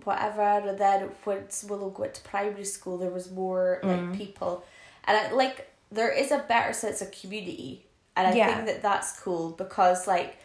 [0.04, 0.42] whatever.
[0.42, 4.16] And then once Willow went to primary school, there was more like mm.
[4.16, 4.64] people,
[5.04, 8.46] and I, like there is a better sense of community, and I Yeah.
[8.54, 10.36] think that that's cool because like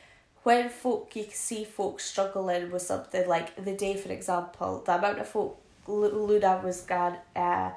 [0.43, 5.19] when folk you see folk struggling with something like the day for example the amount
[5.19, 7.71] of folk Lu- Luna was gone uh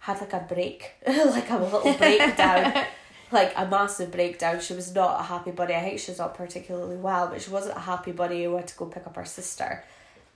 [0.00, 2.72] had like a break like a little breakdown
[3.30, 5.74] like a massive breakdown she was not a happy bunny.
[5.74, 8.76] I think she's not particularly well but she wasn't a happy bunny who went to
[8.76, 9.84] go pick up her sister.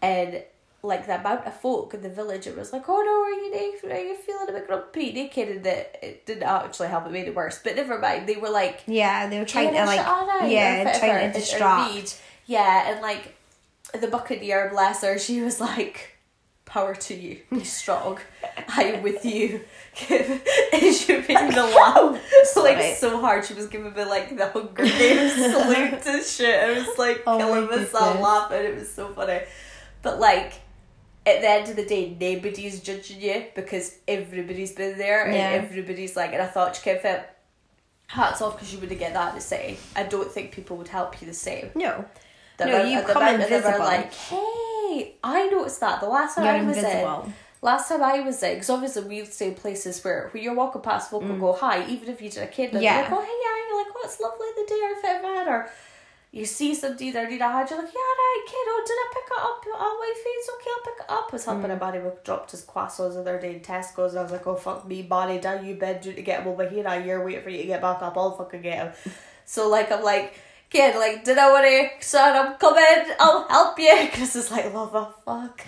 [0.00, 0.42] And
[0.86, 3.50] like the amount of folk in the village it was like oh no are you
[3.50, 7.12] naked are you feeling a bit grumpy naked and that it didn't actually help it
[7.12, 9.86] made it worse but never mind they were like Yeah, they were trying to oh,
[9.86, 12.20] like out," or yeah, trying to distract.
[12.46, 13.34] Yeah, and like
[13.98, 16.16] the buccaneer, bless her, she was like,
[16.64, 18.18] "Power to you, be strong.
[18.68, 19.62] I am with you."
[20.10, 22.74] and she me laugh Sorry.
[22.74, 23.44] like so hard.
[23.44, 26.62] She was giving me like the Hunger Games salute and shit.
[26.62, 28.64] I was like Oh killing myself laughing.
[28.64, 29.40] It was so funny,
[30.02, 30.60] but like.
[31.26, 36.14] At the end of the day, nobody's judging you because everybody's been there and everybody's
[36.16, 37.20] like, and I thought, kind of,
[38.08, 39.76] hats off because you wouldn't get that in the same.
[39.96, 41.70] I don't think people would help you the same.
[41.74, 42.04] No.
[42.58, 46.44] The No, you come of them are like, hey, I noticed that the last time
[46.44, 47.22] You're I was invisible.
[47.26, 47.34] in.
[47.62, 50.82] Last time I was in, because obviously we've stayed in places where when you're walking
[50.82, 52.80] past, people will go hi, even if you did a kid, Mm.
[52.82, 53.02] Yeah.
[53.02, 55.48] they're like, oh, hey, yeah, you're like, oh, it's lovely the day our fit man,
[55.48, 55.70] or
[56.32, 59.06] you see somebody there need a hand, you're like, yeah, right, kid, oh, did I
[59.14, 59.64] pick it up?
[59.78, 61.26] Oh, my face, okay, I'll pick it up.
[61.30, 61.76] I was helping Mm.
[61.76, 64.46] a buddy with dropped his croissants the other day in Tesco's, and I was like,
[64.46, 67.24] oh, fuck me, buddy, down you bed due to get him over here, now you're
[67.24, 68.92] waiting for you to get back up, I'll fucking get him.
[69.48, 70.34] So, like, I'm like,
[70.70, 74.08] kid, like, did I want to, son, I'm coming, I'll help you.
[74.12, 75.62] Chris is like, love a fuck.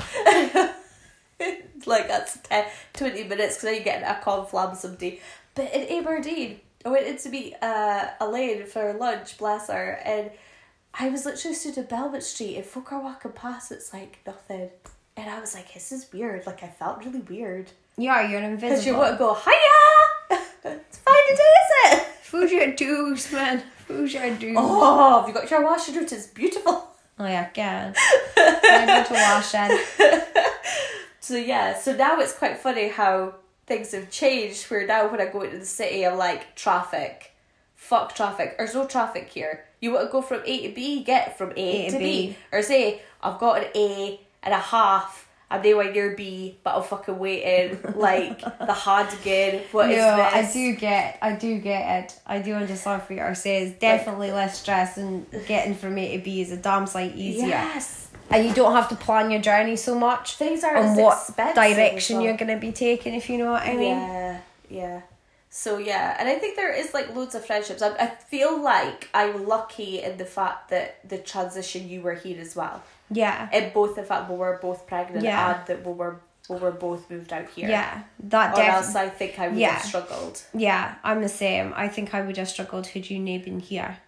[1.87, 5.21] like, that's 10, 20 minutes, because then you get in a conflam someday.
[5.55, 10.31] But in Aberdeen, I went in to meet uh, Elaine for lunch, bless her, and
[10.95, 14.71] I was literally stood in Belmont Street, and folk are walking past, it's like nothing.
[15.17, 16.47] And I was like, this is weird.
[16.47, 17.71] Like, I felt really weird.
[17.97, 18.69] Yeah, you're invisible.
[18.69, 20.41] Because you want to go, hiya!
[20.65, 22.09] it's fine today, is it?
[22.31, 23.63] Who's your dues, man?
[23.89, 24.57] Who's your dues?
[24.59, 26.13] Oh, have you got your washing route?
[26.13, 26.89] It's beautiful.
[27.21, 27.95] Oh yeah, again.
[28.37, 30.23] I go to wash in.
[31.21, 33.35] So yeah, so now it's quite funny how
[33.67, 34.71] things have changed.
[34.71, 37.33] Where now when I go into the city, I'm like traffic,
[37.79, 38.59] fuck traffic.
[38.59, 39.65] There's no traffic here.
[39.81, 42.27] You want to go from A to B, get from A, A to to B.
[42.29, 42.37] B.
[42.53, 45.27] or say I've got an A and a half.
[45.51, 49.63] I'm nowhere near B, but I'm fucking waiting like the hard again.
[49.73, 50.35] What is no, this?
[50.35, 52.21] I do get, I do get it.
[52.27, 53.69] I do understand what you're saying.
[53.69, 57.47] It's definitely less stress, and getting from A to B is a damn sight easier.
[57.47, 61.35] Yes, And you don't have to plan your journey so much things are on what
[61.55, 62.27] direction well.
[62.27, 63.97] you're going to be taking, if you know what I mean.
[63.97, 65.01] Yeah, yeah.
[65.51, 67.81] So yeah, and I think there is like loads of friendships.
[67.83, 72.41] I, I feel like I'm lucky in the fact that the transition you were here
[72.41, 72.83] as well.
[73.11, 73.49] Yeah.
[73.53, 75.57] In both the fact we were both pregnant Yeah.
[75.59, 77.69] and that we were we were both moved out here.
[77.69, 78.03] Yeah.
[78.21, 78.95] That Or else.
[78.95, 79.73] I think I would Yeah.
[79.75, 80.43] have struggled.
[80.55, 81.73] Yeah, I'm the same.
[81.77, 83.99] I think I would have struggled had you not been here.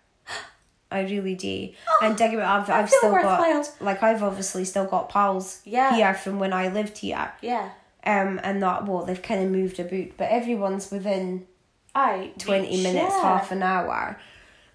[0.92, 1.70] I really do.
[2.02, 3.62] and dig I've, I've still worthwhile.
[3.62, 5.94] got like I've obviously still got pals Yeah.
[5.96, 7.32] here from when I lived here.
[7.40, 7.70] Yeah.
[8.04, 11.46] Um, and that well they've kind of moved a about, but everyone's within
[11.94, 13.22] I twenty minutes, yeah.
[13.22, 14.18] half an hour.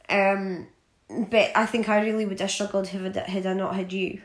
[0.10, 0.68] Um,
[1.10, 4.22] but I think I really would have struggled had I, had I not had you.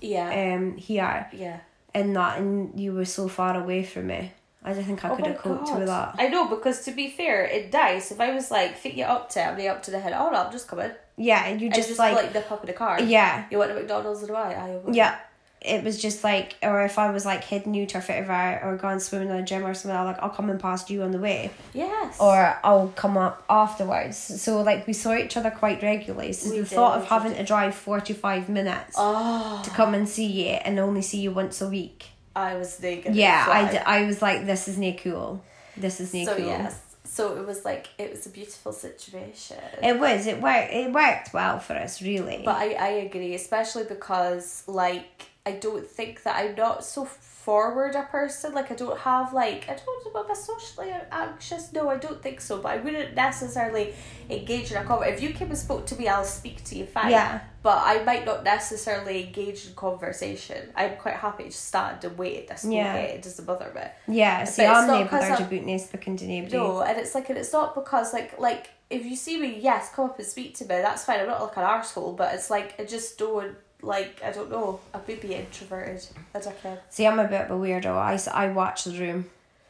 [0.00, 0.54] Yeah.
[0.56, 1.60] Um, here yeah.
[1.94, 4.32] in that, and you were so far away from me.
[4.64, 5.78] I don't think I Oh could have coped God.
[5.78, 6.14] with that.
[6.18, 8.10] I know because to be fair, it dies.
[8.10, 10.14] If I was like, fit you up to, I'm up to the head.
[10.14, 10.90] Oh no, I'm just coming.
[11.16, 13.00] Yeah, and you just, just, like, like nip up in the car.
[13.00, 14.52] yeah, You went to McDonald's or do I?
[14.54, 14.80] I.
[14.90, 15.18] Yeah.
[15.64, 19.00] It was just like, or if I was like heading out or whatever, or going
[19.00, 21.18] swimming in the gym or something, I'm like, I'll come and past you on the
[21.18, 22.20] way, Yes.
[22.20, 24.18] or I'll come up afterwards.
[24.18, 26.32] So like we saw each other quite regularly.
[26.34, 27.38] So We the did, thought of having did.
[27.38, 31.30] to drive forty five minutes oh, to come and see you and only see you
[31.30, 32.06] once a week.
[32.36, 33.14] I was naked.
[33.14, 35.42] Yeah, I, d- I was like, this is no cool.
[35.76, 36.44] This is no So cool.
[36.46, 39.56] yes, so it was like it was a beautiful situation.
[39.82, 40.26] It was.
[40.26, 40.72] It worked.
[40.72, 42.42] It worked well for us, really.
[42.44, 47.94] but I, I agree, especially because like I don't think that I'm not so forward
[47.94, 48.54] a person.
[48.54, 51.70] Like I don't have like I don't know, am I socially anxious?
[51.72, 52.58] No, I don't think so.
[52.62, 53.94] But I wouldn't necessarily
[54.30, 55.16] engage in a conversation.
[55.16, 57.10] If you came and spoke to me, I'll speak to you fine.
[57.10, 57.40] Yeah.
[57.62, 60.70] But I might not necessarily engage in conversation.
[60.74, 62.92] I'm quite happy to stand and wait at this Yeah.
[62.94, 63.10] moment.
[63.10, 64.14] It doesn't bother me.
[64.16, 66.56] Yeah, see, it's I'm not named 'cause without I'm- a boot speaking to nobody.
[66.56, 69.90] No, and it's like, and it's not because like like if you see me, yes,
[69.94, 70.68] come up and speak to me.
[70.80, 71.20] That's fine.
[71.20, 74.80] I'm not like an arsehole, but it's like I just don't like I don't know.
[74.92, 76.78] I may be introverted as a kid.
[76.90, 77.94] See, I'm a bit of a weirdo.
[77.96, 79.26] I, I watch the room,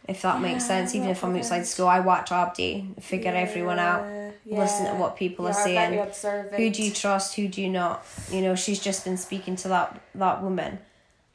[0.08, 0.94] if that makes sense.
[0.94, 4.04] Even if I'm outside school, I watch Abdi, figure everyone out,
[4.44, 5.98] Yeah, listen to what people are saying.
[6.56, 7.34] Who do you trust?
[7.36, 8.04] Who do you not?
[8.30, 10.78] You know, she's just been speaking to that that woman,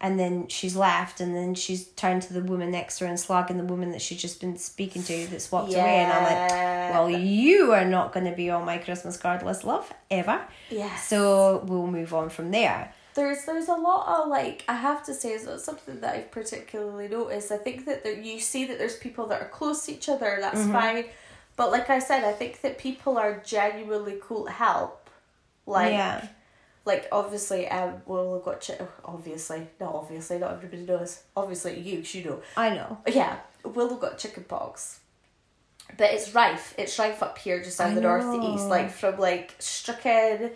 [0.01, 3.19] and then she's left, and then she's turned to the woman next to her and
[3.19, 5.97] slugging the woman that she's just been speaking to that's walked away.
[6.03, 6.49] And I'm like,
[6.93, 10.41] well, you are not going to be on my Christmas card list, love, ever.
[10.69, 12.93] yeah So we'll move on from there.
[13.15, 16.31] there's there's a lot of like I have to say it's not something that I've
[16.31, 17.51] particularly noticed.
[17.51, 20.37] I think that there, you see that there's people that are close to each other.
[20.39, 20.71] That's Mm-hmm.
[20.71, 21.05] fine,
[21.57, 25.09] but like I said, I think that people are genuinely cool to help.
[25.65, 26.27] Like Yeah.
[26.85, 31.21] Like obviously um well we've got chi- obviously not obviously not everybody knows.
[31.35, 32.41] Obviously you you know.
[32.57, 32.97] I know.
[33.07, 34.99] yeah we'll have got chicken pox.
[35.97, 36.73] But it's rife.
[36.77, 38.69] It's rife up here just on I the northeast know.
[38.69, 40.51] like from like Strichen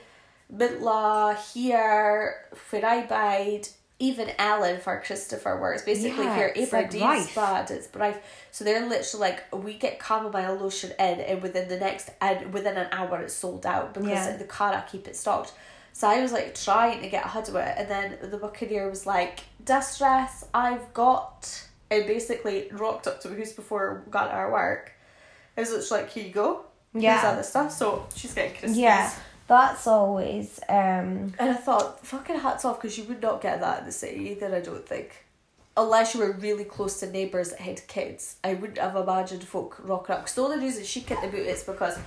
[0.56, 2.36] Mintlaw here
[2.70, 3.68] where I bide
[4.00, 7.72] even Ellon for Christopher where it's basically Yeah, here it's like Aberdeen's bad.
[7.72, 8.20] It's rife.
[8.52, 12.78] So they're literally like we get chamomile lotion in and within the next and within
[12.78, 14.38] an hour it's sold out because Yeah.
[14.38, 15.54] the Cara keep it stocked
[15.93, 19.06] so I was like trying to get ahead of it, and then the Buccaneer was
[19.06, 24.51] like, "Distress, I've got," and basically rocked up to my house before we got our
[24.51, 24.91] work.
[25.56, 27.21] It was literally like, "Here you go." Yeah.
[27.21, 27.71] Here's this stuff.
[27.71, 28.77] So she's getting Christmas.
[28.77, 29.12] Yeah,
[29.47, 33.79] that's always um And I thought, fucking hats off, because you would not get that
[33.79, 34.53] in the city either.
[34.56, 35.25] I don't think.
[35.75, 39.79] Unless you were really close to neighbours that had kids, I wouldn't have imagined folk
[39.84, 40.21] rocking up.
[40.21, 41.97] Because the only reason she couldn't boot is because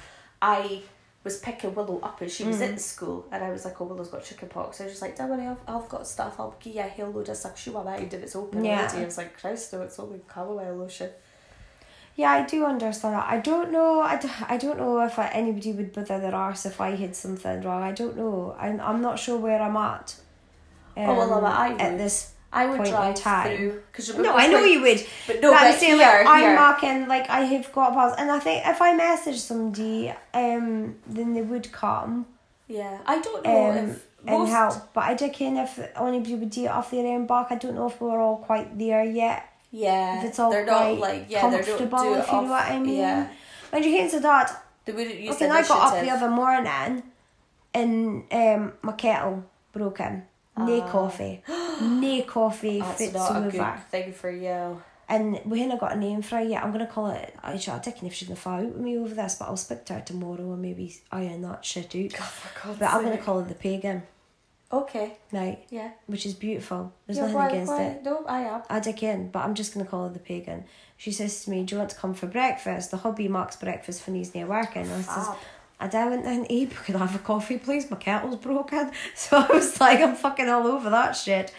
[0.41, 0.83] I
[1.27, 2.69] was picking Willow up and she was Mm.
[2.71, 5.15] in school, and I was like, "Oh, Willow's got chicken pox." I was just like,
[5.19, 6.35] "Don't worry, I've, I've got stuff.
[6.41, 7.37] I'll give you a whole load of
[7.75, 8.81] won't mind if it's open Yeah.
[8.81, 11.11] already." I was like, "Christ, no, it's only chamomile lotion."
[12.19, 15.27] yeah I do understand that I don't know I, d- I don't know if I,
[15.43, 19.03] anybody would bother their arse if I had something wrong I don't know I'm, I'm
[19.03, 20.17] not sure where I'm at
[20.97, 22.01] Oh, well, um, I at would.
[22.01, 23.57] this I would Point in drive time.
[23.57, 25.05] through because no I know you would.
[25.27, 28.31] but no, but but, I'm saying here, I'm marking like I have got pals and
[28.31, 32.27] I think if I message somebody um then they would come.
[32.69, 36.35] Yeah, I don't know um, if and most help but I don't care if anybody
[36.35, 37.49] would do it off their own back.
[37.51, 39.53] I don't know if we're all quite there yet.
[39.71, 42.33] Yeah, if it's all they're quite not like yeah, they don't comfortable, do if you
[42.33, 42.97] know what I mean.
[42.97, 43.29] Yeah,
[43.71, 47.03] When you came to that, they wouldn't use okay, I got up the other morning
[47.75, 50.23] and um, my kettle broken.
[50.57, 50.89] No ah.
[50.91, 51.43] coffee.
[51.81, 53.51] No coffee That's fits not a over.
[53.51, 54.83] good thing for you.
[55.11, 56.65] And we haven't got a name for it yet.
[56.65, 57.35] I'm gonna call it.
[57.43, 57.53] I.
[57.53, 59.95] I don't know if she's gonna fight with me over this, but I'll speak to
[59.95, 62.19] her tomorrow and maybe iron that shit out.
[62.19, 63.25] God, for God's But I'm gonna sake.
[63.25, 64.03] call her the pagan,
[64.73, 65.65] Okay, right?
[65.71, 65.91] yeah.
[66.07, 66.93] Which is beautiful.
[67.07, 67.83] There's yeah, nothing why, against why?
[67.85, 68.03] it.
[68.03, 68.63] No, I am.
[68.69, 70.65] I dig in, but I'm just gonna call her the pagan.
[70.97, 74.03] She says to me, "Do you want to come for breakfast?" The hubby marks breakfast
[74.03, 74.91] for he's near working.
[74.91, 75.29] I says,
[75.79, 76.73] "I don't want Abe.
[76.73, 77.91] Could I have a coffee, please?
[77.91, 81.53] My kettle's broken." So I was like, "I'm fucking all over that shit."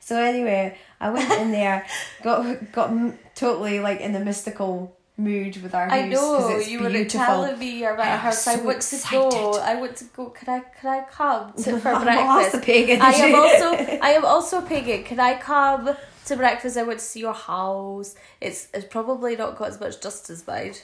[0.00, 1.86] So anyway, I went in there,
[2.22, 2.90] got got
[3.34, 7.58] totally like in the mystical mood with our house I know it's you were telling
[7.58, 8.46] me about I am house.
[8.46, 9.28] I so want to go.
[9.28, 9.62] excited.
[9.62, 10.30] I want to go.
[10.30, 10.60] Can I?
[10.80, 12.64] Can I come to, for ask breakfast?
[12.64, 13.00] pagan.
[13.00, 13.98] I am also.
[14.02, 15.04] I am also a pagan.
[15.04, 15.94] Can I come
[16.26, 16.76] to breakfast?
[16.76, 18.14] I want to see your house.
[18.40, 20.74] It's it's probably not got as much dust as mine.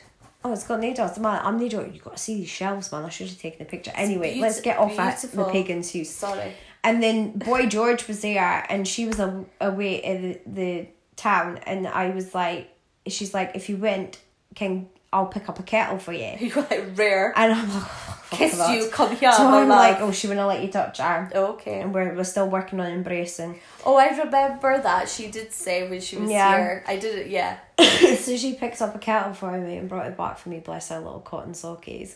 [0.45, 1.41] Oh, it's got dust, man.
[1.45, 1.93] I'm no joke.
[1.93, 3.05] You got to see these shelves, man.
[3.05, 3.93] I should have taken a picture.
[3.95, 6.09] Anyway, beauti- let's get off at the pagan's house.
[6.11, 6.53] Sorry.
[6.85, 11.59] And then Boy George was there, and she was a, away in the, the town,
[11.67, 12.71] and I was like,
[13.09, 14.21] she's like, if you went,
[14.55, 16.33] can I'll pick up a kettle for you.
[16.39, 17.33] You like rare.
[17.37, 18.75] And I'm like, oh, Kiss that.
[18.77, 18.89] you.
[18.91, 19.33] Come here.
[19.33, 19.79] So I'm love.
[19.79, 21.31] like, oh, she wouldn't let you touch her.
[21.35, 21.81] Okay.
[21.81, 23.59] And we're, we're still working on embracing.
[23.85, 26.57] Oh, I remember that she did say when she was Yeah.
[26.57, 26.85] here.
[26.87, 27.27] I did it.
[27.29, 27.59] Yeah.
[28.17, 30.91] so she picked up a kettle for me and brought it back for me, bless
[30.91, 32.15] her little cotton sockies.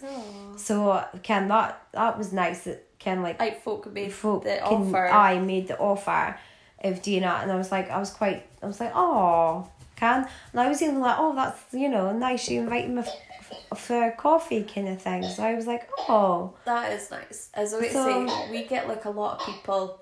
[0.59, 4.89] So, Ken, that, that was nice that Ken, like, Like folk made folk the can-
[4.89, 5.07] offer.
[5.09, 6.39] I made the offer
[6.85, 9.69] of doing that, and I was like, I was quite, I was like, oh,
[10.01, 12.49] can, and I was even like, oh, that's you know nice.
[12.49, 15.23] You invited me f- for coffee, kind of thing.
[15.25, 17.51] So I was like, oh, That is nice.
[17.55, 20.01] As I So- say, we get like a lot of people.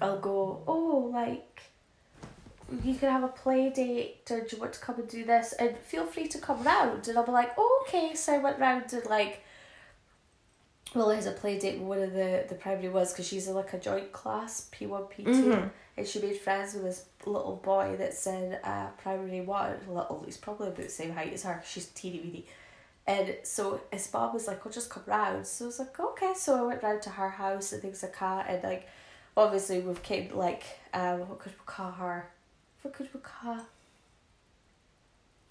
[0.00, 1.60] I'll go, oh, like
[2.82, 5.52] you can have a play date, or do you want to come and do this?
[5.54, 7.06] And feel free to come round.
[7.08, 8.14] And I'll be like, oh, okay.
[8.14, 9.44] So I went round and like
[10.94, 13.72] Willow has a play date with one of the the primary ones because she's like
[13.72, 15.70] a joint class P one P 2 Mhm.
[15.96, 19.76] and she made friends with this little boy that's in uh, primary one.
[19.88, 21.62] Little, he's probably about the same height as her.
[21.66, 22.46] She's teeny weeny.
[23.06, 26.34] And so his mom was like, "I'll just come round." So I was like, "Okay."
[26.36, 28.86] So I went round to her house and things like that, and like,
[29.36, 30.62] obviously we've came like,
[30.94, 32.28] um, what could we call her?
[32.82, 33.58] What could we call?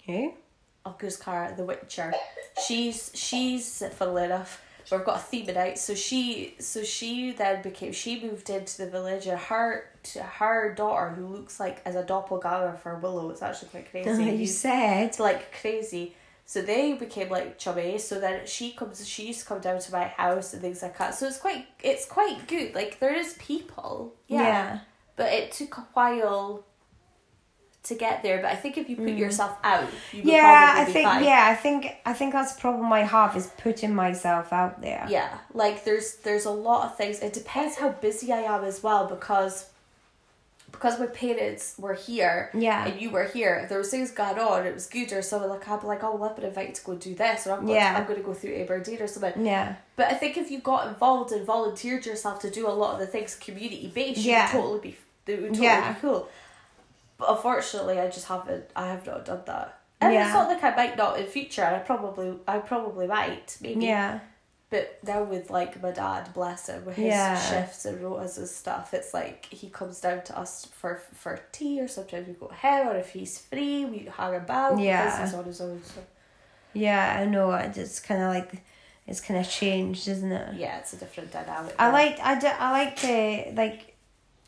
[0.06, 0.34] Who?
[0.84, 2.12] Oh, goose car, The Witcher.
[2.66, 4.60] She's she's funnily enough.
[4.90, 8.90] We've got a theme night, so she so she then became she moved into the
[8.90, 13.30] village and her to her daughter who looks like as a doppelganger for Willow.
[13.30, 14.24] It's actually quite crazy.
[14.24, 15.18] you said.
[15.18, 16.14] like crazy.
[16.44, 17.98] So they became like chummy.
[17.98, 19.06] So then she comes.
[19.06, 21.14] She used to come down to my house and things like that.
[21.14, 21.66] So it's quite.
[21.82, 22.74] It's quite good.
[22.74, 24.14] Like there is people.
[24.26, 24.42] Yeah.
[24.42, 24.78] Yeah.
[25.14, 26.64] But it took a while
[27.84, 28.38] to get there.
[28.40, 29.18] But I think if you put Mm.
[29.18, 31.24] yourself out, you Yeah, I think fine.
[31.24, 35.04] yeah, I think I think that's the problem I have is putting myself out there.
[35.08, 37.20] Yeah, like there's there's a lot of things.
[37.20, 39.66] It depends how busy I am as well because
[40.70, 42.86] because my parents were here Yeah.
[42.86, 43.56] and you were here.
[43.62, 46.02] If there was things going on, it was good or something like I'd be like,
[46.02, 47.94] oh, well, I've been invited to go do this, or I'm going, Yeah.
[47.94, 49.44] I'm going to go through Aberdeen or something.
[49.44, 49.74] Yeah.
[49.96, 53.00] But I think if you got involved and volunteered yourself to do a lot of
[53.00, 54.50] the things community based, Yeah.
[54.50, 55.92] you would totally be it would totally Yeah.
[55.92, 56.28] be cool.
[57.22, 58.64] But unfortunately, I just haven't.
[58.74, 59.78] I have not done that.
[60.00, 60.24] And Yeah.
[60.26, 61.64] it's not like I might not in future.
[61.64, 63.86] I probably, I probably might, maybe.
[63.86, 64.18] Yeah.
[64.70, 67.38] But now with like my dad, bless him, with his Yeah.
[67.38, 71.80] shifts and rotas and stuff, it's like he comes down to us for for tea
[71.80, 75.04] or sometimes we go to him or if he's free we hang about Yeah.
[75.04, 75.80] because he's on his own.
[75.84, 76.00] So
[76.72, 77.52] Yeah, I know.
[77.52, 78.62] It's kind of like
[79.06, 80.54] it's kind of changed, isn't it?
[80.56, 81.74] yeah, it's a different dynamic.
[81.78, 81.92] I now.
[81.92, 83.91] like I, do, I like to like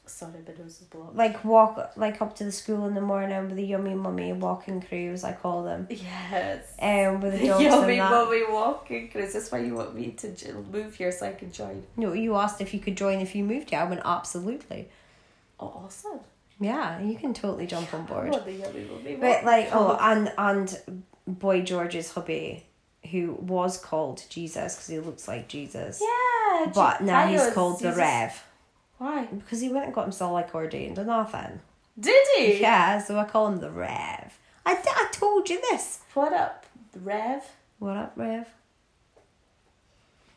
[0.07, 1.17] Sorry, nose is blocked.
[1.17, 4.83] like walk like up to the school in the morning with the yummy mummy walking
[4.83, 5.87] crews I call them.
[5.89, 6.75] Yes.
[6.79, 9.11] Um, with the dogs Yummy mummy walking.
[9.15, 11.85] Is this why you want me to move here so I can join?
[11.97, 13.79] No, you asked if you could join if you moved here.
[13.79, 14.89] I went absolutely.
[15.59, 16.21] Oh, awesome.
[16.61, 18.29] Yeah, you can totally jump on board.
[18.29, 22.67] want the yummy mummy But like, oh, and and boy George's hubby,
[23.11, 26.71] who was called Jesus because he looks like Jesus, yeah.
[26.75, 28.45] but now he's called the Rev
[28.99, 29.25] Why?
[29.27, 31.61] because he went and got himself like ordained or nothing.
[31.99, 32.61] Did he?
[32.61, 34.39] Yeah, so I call him the Rev.
[34.67, 36.01] I, th- I told you this.
[36.15, 36.67] What up,
[36.97, 37.43] Rev?
[37.79, 38.47] What up, Rev?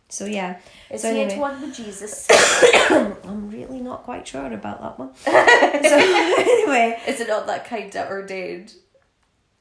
[0.09, 1.31] So yeah, Is So he anyway.
[1.33, 2.27] into one with Jesus?
[2.89, 5.13] I'm really not quite sure about that one.
[5.15, 8.73] so anyway, Is it not that kind of ordained?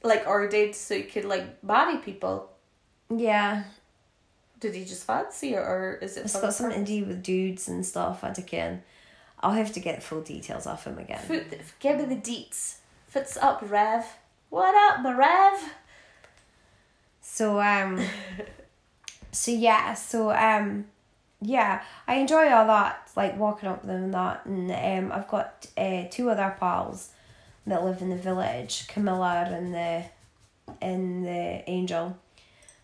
[0.04, 2.50] Like ordained so you could like marry people?
[3.10, 3.64] yeah,
[4.58, 6.88] Did he just fancy her or is it it's got some something purpose?
[6.88, 8.24] to do with dudes and stuff.
[8.24, 8.82] I can.
[9.40, 11.18] I'll have to get full details off him again.
[11.18, 11.46] Foot,
[11.78, 12.76] give me the deets.
[13.06, 14.04] Fits up, Rev.
[14.48, 15.72] What up, my Rev?
[17.20, 18.00] So um
[19.32, 20.86] so yeah, so um
[21.42, 25.28] yeah, I enjoy all that, like walking up with them and that and um I've
[25.28, 27.10] got uh, two other pals
[27.66, 30.04] that live in the village, Camilla and the
[30.80, 32.16] and the angel.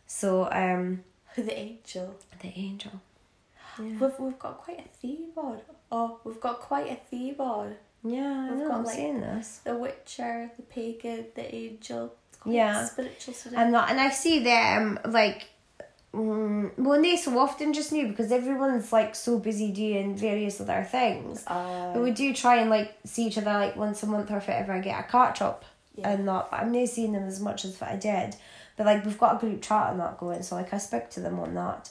[0.06, 1.02] So um
[1.36, 2.14] The angel.
[2.40, 2.92] the angel.
[3.78, 5.58] Yeah, We've, we've got quite a theme on.
[5.90, 7.74] Oh, we've got quite a theme on.
[8.04, 9.60] yeah I We've know, got, I'm like- seeing this.
[9.64, 12.12] The Witcher, the pagan, the angel.
[12.30, 12.84] It's quite Yeah.
[12.84, 13.56] spiritual today.
[13.56, 15.46] And not, and I see them like,
[16.14, 20.84] mm, well, not so often just new because everyone's like so busy doing various other
[20.84, 21.44] things.
[21.46, 24.36] uh, But we do try and like see each other like once a month or
[24.38, 25.64] if ever I ever get a catch up
[25.94, 26.10] Yeah.
[26.10, 26.50] and that.
[26.50, 28.36] But I'm not seeing them as much as I did.
[28.76, 31.20] But like we've got a group chat and that going, so like I speak to
[31.20, 31.90] them on that.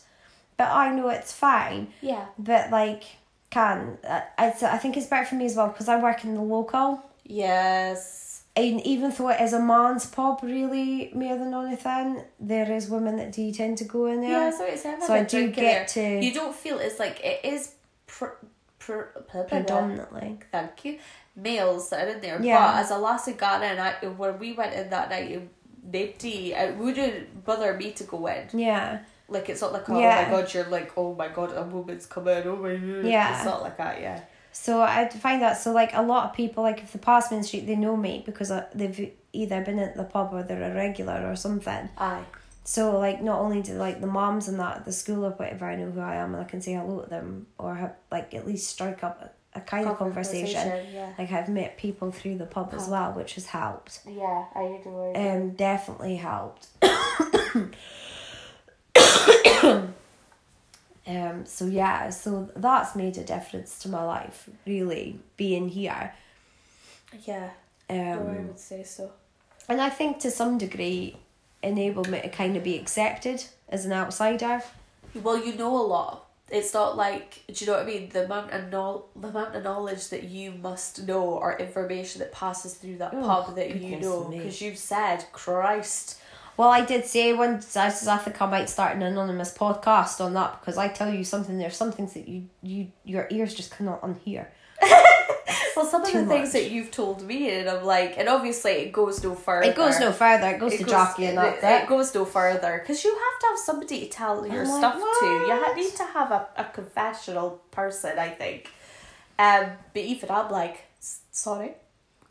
[0.57, 1.87] But I know it's fine.
[2.01, 2.25] yeah.
[2.37, 3.03] But like,
[3.49, 4.49] can uh, I?
[4.49, 7.03] It's, I think it's better for me as well because I work in the local.
[7.23, 8.31] Yes.
[8.55, 13.15] And even though it is a man's pub, really more than anything, there is women
[13.15, 14.29] that do tend to go in there.
[14.29, 17.75] Yeah, so it's So I do get to You don't feel it's like it is
[18.07, 18.37] pr-
[18.77, 19.03] pr-
[19.47, 20.39] predominantly.
[20.51, 20.99] Thank you.
[21.33, 22.41] Males that are in there.
[22.41, 22.57] Yeah.
[22.57, 25.49] But as a lassie got in, I, when we went in that night, it-
[25.91, 28.47] nobody, it wouldn't bother me to go in.
[28.53, 30.23] Yeah, Like, it's not like, oh Yeah.
[30.29, 33.05] my god, you're like, oh my god, a woman's coming, oh my god.
[33.05, 33.35] Yeah.
[33.35, 34.21] It's not like that, yeah.
[34.53, 37.37] So I find that so like a lot of people like if they pass me
[37.37, 40.43] in the street they know me because uh, they've either been at the pub or
[40.43, 41.87] they're a regular or something.
[41.97, 42.23] Aye.
[42.65, 45.65] So like not only do like the moms and that at the school or whatever
[45.65, 48.33] I know who I am and I can say hello to them or have, like
[48.33, 50.85] at least strike up a, kind of conversation.
[50.93, 51.13] Yeah.
[51.17, 53.99] Like I've met people through the pub as well, which has helped.
[54.07, 54.79] Yeah, I
[55.13, 55.15] it.
[55.17, 56.67] Um, definitely helped.
[61.07, 61.45] um.
[61.45, 62.09] So yeah.
[62.09, 64.49] So that's made a difference to my life.
[64.65, 66.13] Really being here.
[67.25, 67.49] yeah,
[67.89, 68.47] no, I Um.
[68.47, 69.11] would say so.
[69.67, 71.17] And I think to some degree
[71.63, 74.61] enabled me to kind of be accepted as an outsider.
[75.13, 76.27] Well, you know a lot.
[76.51, 78.09] It's not like do you know what I mean?
[78.09, 82.31] The amount of no- the amount of knowledge that you must know or information that
[82.31, 86.19] passes through that Oh, pub that you know because you've said Christ.
[86.57, 90.19] Well, I did say once I says I think I might start an anonymous podcast
[90.23, 91.57] on that because I tell you something.
[91.57, 94.47] There's some things that you you your ears just cannot unhear.
[95.81, 96.53] Well, some of the things much.
[96.53, 99.69] that you've told me, and I'm like, and obviously it goes no further.
[99.69, 100.47] It goes no further.
[100.49, 103.39] It goes It to goes- jockey and it, it goes no further because you have
[103.41, 105.25] to have somebody to tell your I'm like, stuff to.
[105.25, 108.69] You need to have a, a confessional person, I think.
[109.39, 110.83] Um, but even I'm like,
[111.31, 111.73] sorry.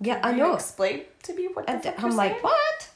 [0.01, 0.55] Yeah, I know.
[0.55, 2.91] Explain to me what And I'm like, saying?" what?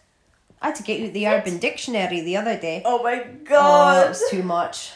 [0.62, 2.80] I had to get you the Urban Dictionary the other day.
[2.84, 4.06] Oh my Oh, god.
[4.08, 4.92] that's too much.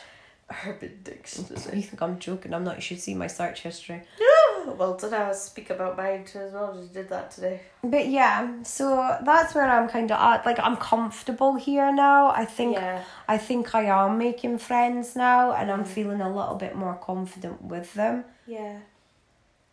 [0.66, 1.76] Urban Dictionary.
[1.76, 2.54] You think I'm joking?
[2.54, 2.76] I'm not.
[2.76, 4.02] You should see my search history.
[4.76, 6.74] well, did I speak about mine too as well?
[6.76, 7.60] Just did that today.
[7.82, 10.44] But yeah, so that's where I'm kind of at.
[10.44, 12.28] Like I'm comfortable here now.
[12.30, 13.04] I think Yeah.
[13.28, 17.62] I think I am making friends now, and I'm feeling a little bit more confident
[17.62, 18.24] with them.
[18.46, 18.78] Yeah.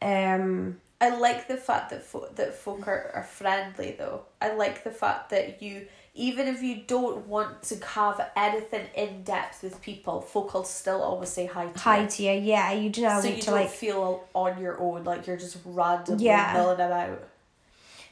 [0.01, 4.23] Um, I like the fact that fo- that folk are, are friendly though.
[4.41, 5.87] I like the fact that you
[6.18, 11.01] even if you don't want to have anything in depth with people, folk will still
[11.01, 12.07] always say hi to hi you.
[12.09, 12.32] to you.
[12.32, 13.70] Yeah, you do not so you to don't like.
[13.70, 16.53] feel on your own, like you're just randomly Yeah.
[16.53, 17.22] milling about.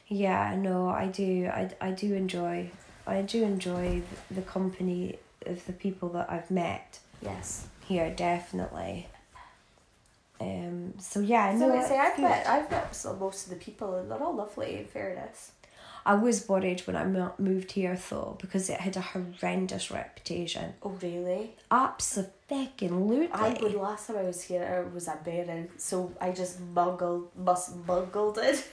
[0.06, 1.46] Yeah, no, I do.
[1.52, 2.70] I, I do enjoy.
[3.06, 7.66] I do enjoy the, company of the people that I've met Yes.
[7.86, 8.10] here.
[8.14, 9.08] Definitely.
[10.40, 10.94] Um.
[10.98, 11.76] So yeah, So no.
[11.78, 12.22] I say I've good.
[12.22, 15.52] met I've met so- most of the people and they're all lovely in fairness.
[16.06, 17.04] I was worried when I
[17.38, 20.74] moved here though because it had a horrendous reputation.
[20.82, 21.56] Oh really?
[21.70, 23.30] Absolutely.
[23.32, 27.30] I would last time I was here I was at Baron, so I just mungled
[27.36, 28.66] must mungled it.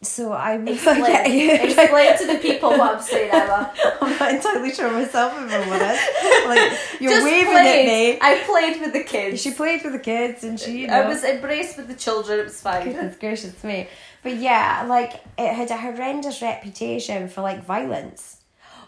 [0.00, 3.72] So I was Explain, explain to the people what I'm saying, Emma.
[4.00, 6.48] I'm not entirely sure myself if I'm honest.
[6.48, 7.80] Like you're Just waving played.
[7.80, 8.18] at me.
[8.20, 9.40] I played with the kids.
[9.40, 10.80] She played with the kids and she.
[10.80, 12.40] You know, I was embraced with the children.
[12.40, 12.84] It was fine.
[12.86, 13.86] goodness gracious me.
[14.22, 18.38] But yeah, like it had a horrendous reputation for like violence.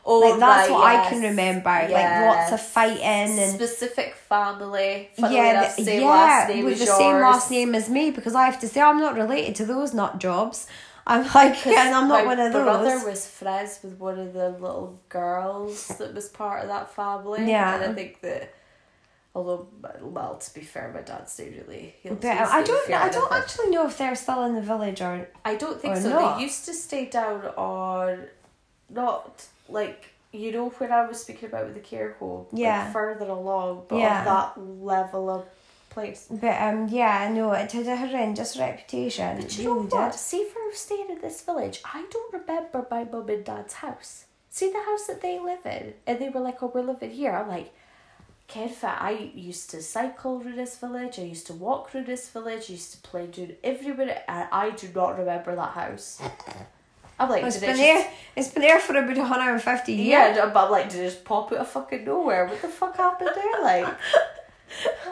[0.06, 1.70] Oh, like that's right, what I can remember.
[1.70, 5.08] Like lots of fighting and specific family.
[5.16, 6.98] Yeah, the- same yeah, last name with the yours.
[6.98, 9.94] same last name as me because I have to say I'm not related to those
[9.94, 10.66] nut jobs.
[11.06, 14.50] I'm like, and I'm not one of the brother was friends with one of the
[14.50, 17.48] little girls that was part of that family.
[17.50, 17.76] Yeah.
[17.76, 18.54] and I think that.
[19.36, 19.66] Although,
[20.00, 21.96] well, to be fair, my dad's not really.
[22.02, 25.28] He'll, But I don't, I don't actually know if they're still in the village or
[25.44, 26.10] I don't think so.
[26.10, 26.36] not.
[26.38, 28.26] They used to stay down on,
[28.88, 32.46] not like you know when I was speaking about with the care home.
[32.52, 32.92] like, Yeah.
[32.92, 34.18] further along, but Yeah.
[34.20, 35.44] on that level of
[35.90, 36.26] place.
[36.30, 39.40] But um, yeah, no, it had a horrendous reputation.
[39.40, 40.12] But you know what?
[40.12, 40.18] did.
[40.20, 44.24] See, was staying in this village, I don't remember my mum and dad's house.
[44.50, 47.32] See the house that they live in, and they were like, "Oh, we're living here."
[47.32, 47.72] I'm like,
[48.48, 51.18] Kenfa, I used to cycle through this village.
[51.18, 52.64] I used to walk through this village.
[52.68, 56.20] I used to play dude everywhere, and I do not remember that house.
[57.18, 58.02] I'm like, It's been it there.
[58.02, 60.06] just, It's been there for about 150 years.
[60.08, 62.46] yeah, but I'm like, did it just pop out of fucking nowhere?
[62.46, 63.62] What the fuck happened there?
[63.62, 63.86] Like,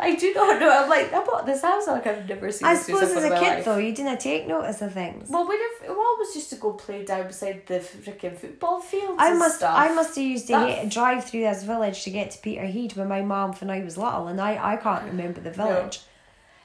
[0.00, 0.70] I do not know.
[0.70, 2.66] I'm like, I bought this house like I've never seen.
[2.66, 3.64] I suppose as a kid life.
[3.64, 5.28] though, you didn't take notice of things.
[5.30, 9.16] Well, we'd have, we always used to go play down beside the freaking football fields.
[9.18, 9.74] I must, Stuff.
[9.76, 13.06] I must have used to That- drive through this village to get to Peterhead with
[13.06, 16.00] my mum when I was little, and I, I can't remember the village.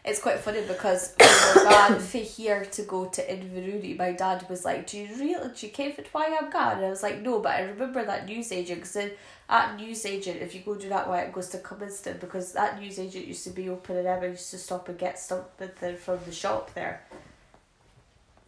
[0.05, 4.13] It's quite funny because when we were gone for here to go to Inverurie, my
[4.13, 5.49] dad was like, "Do you really?
[5.53, 8.05] Do you care for why I'm gone?" And I was like, "No," but I remember
[8.05, 9.11] that newsagent because
[9.49, 13.25] at newsagent, if you go do that way, it goes to Cuminestown because that newsagent
[13.25, 16.73] used to be open and everyone used to stop and get something from the shop
[16.73, 17.03] there.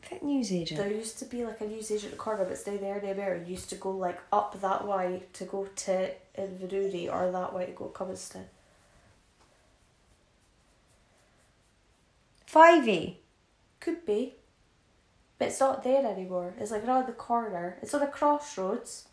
[0.02, 0.80] Fit newsagent.
[0.80, 3.42] There used to be like a newsagent at the corner, but it's now there anymore.
[3.46, 7.68] You used to go like up that way to go to Inverurie or that way
[7.68, 8.46] to go to Cuminestown.
[12.52, 13.18] Fivey.
[13.80, 14.34] Could be.
[15.38, 16.54] But it's not there anymore.
[16.60, 17.78] It's like around the corner.
[17.82, 19.09] It's on a crossroads.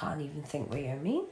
[0.00, 1.24] I can't even think what you mean.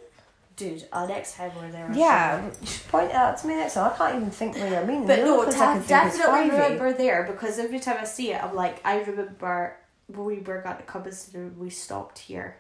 [0.57, 1.89] Dude, uh, next time we're there.
[1.95, 2.67] Yeah, you.
[2.67, 3.93] should point it out to me next time.
[3.93, 5.07] I can't even think what you mean.
[5.07, 8.81] But no, I ta- definitely remember there because every time I see it, I'm like,
[8.85, 9.77] I remember
[10.09, 12.57] when we were going the Cuminestown and we stopped here.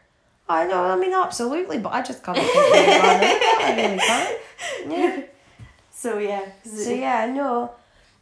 [0.48, 4.38] I know, I mean, absolutely, but I just can't think what I really can't.
[4.88, 5.22] Yeah.
[5.90, 6.44] So yeah.
[6.64, 7.72] So yeah, no.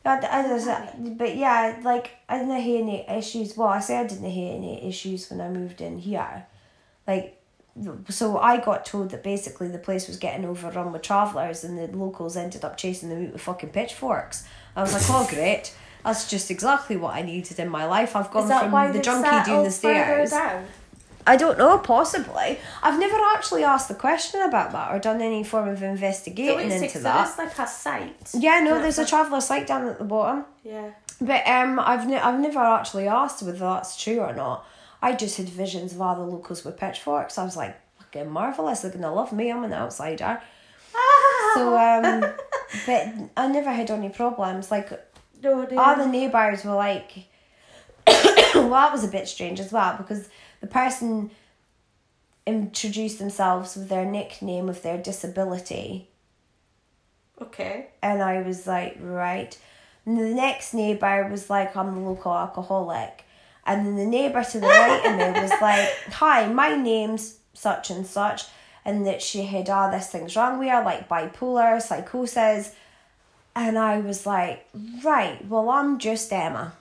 [0.05, 3.57] I, I, there's a- but yeah, like I didn't hear any issues.
[3.57, 6.47] Well, I say I didn't hear any issues when I moved in here.
[7.07, 7.39] Like,
[8.09, 11.87] so I got told that basically the place was getting overrun with travellers, and the
[11.97, 14.45] locals ended up chasing them out with fucking pitchforks.
[14.75, 15.75] I was like, oh great,
[16.05, 18.15] that's just exactly what I needed in my life.
[18.17, 20.31] I've gone from the junkie doing the stairs.
[20.31, 20.67] down?
[21.29, 22.61] I don't know, possibly.
[22.85, 27.01] I've never actually asked the question about that or done any form of investigating into
[27.01, 27.29] that.
[27.29, 28.31] It's like a site.
[28.33, 30.45] Yeah, no, there's a traveller site down at the bottom.
[30.63, 30.91] Yeah.
[31.21, 34.65] But um, I've ne- I've never actually asked whether that's true or not.
[35.03, 37.39] I just had visions of other locals with pitchforks.
[37.39, 38.81] I was like, fucking marvelous.
[38.81, 39.51] They're gonna love me.
[39.51, 40.41] I'm an outsider.
[41.55, 42.21] So um,
[42.85, 44.71] but I never had any problems.
[44.71, 44.91] Like
[45.43, 45.79] No, no.
[45.79, 47.29] all the neighbours were like,
[48.07, 50.29] well, that was a bit strange as well because
[50.61, 51.31] the person
[52.47, 56.11] introduced themselves with their nickname of their disability,
[57.41, 57.87] Okay.
[58.03, 59.57] and I was like, right.
[60.05, 63.25] And the next neighbour was like, I'm the local alcoholic.
[63.67, 67.91] And then the neighbour to the right of me was like, hi, my name's such
[67.91, 68.45] and such.
[68.85, 72.73] And that she had all this things wrong with her, like bipolar, psychosis.
[73.57, 74.67] And I was like,
[75.03, 76.75] right, well, I'm just Emma.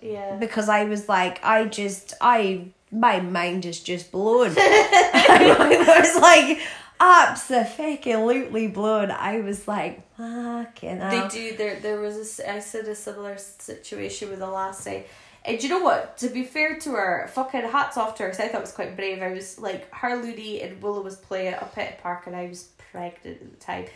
[0.00, 0.36] Yeah.
[0.36, 4.54] Because I was like, I just, I, my mind is just blown.
[4.56, 6.60] I was like,
[6.98, 9.10] absolutely blown.
[9.10, 11.28] I was like, fucking hell.
[11.28, 11.56] They do.
[11.56, 12.50] There, there was a.
[12.50, 15.06] I said a similar situation with the last day.
[15.46, 16.18] And you know what?
[16.18, 18.30] To be fair to her, fucking hats off to her.
[18.30, 19.22] Cause I thought it was quite brave.
[19.22, 22.48] I was like, her, Looney, and Willow was playing at a pet park, and I
[22.48, 23.86] was pregnant at the time.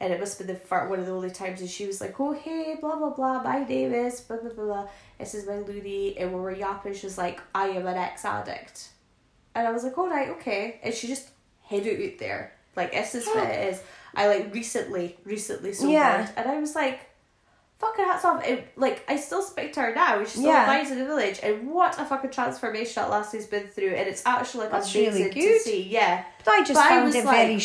[0.00, 2.18] And it must be the first, one of the only times that she was like,
[2.18, 4.88] "Oh hey, blah blah blah, my name is blah blah blah, blah.
[5.18, 6.94] This is my Looney," and we were yapping.
[6.94, 8.88] She was like, "I am an ex addict,"
[9.54, 11.28] and I was like, "All right, okay." And she just
[11.62, 13.80] hid it out there, like this is what it is.
[14.14, 16.28] I like recently, recently sobered, Yeah.
[16.36, 17.00] and I was like,
[17.78, 18.42] fucking hats off.
[18.46, 20.18] And like, I still speak to her now.
[20.20, 20.66] She's still Yeah.
[20.82, 20.92] yeah.
[20.92, 23.90] in the village, and what a fucking transformation that lassie's been through.
[23.94, 25.60] And it's actually like That's amazing really to good.
[25.62, 25.82] see.
[25.82, 27.62] Yeah, But I just But I found was it like, very "What?"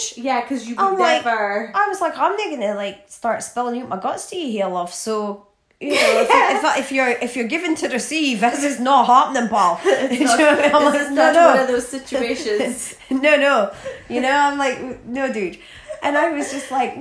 [0.00, 0.24] strange.
[0.24, 3.80] yeah, because you I'm would like- I was like, I'm not gonna like start spilling
[3.82, 4.92] out my guts to you here, love.
[4.94, 5.46] So
[5.78, 6.28] you know, if,
[6.64, 9.78] if, if you're if you're given to receive, this is not happening, pal.
[9.84, 10.74] Do you know I mean?
[10.74, 11.46] I'm like, not no.
[11.48, 12.94] one of those situations.
[13.10, 13.72] no, no.
[14.08, 15.58] You know, I'm like, no, dude.
[16.02, 16.96] And I was just like,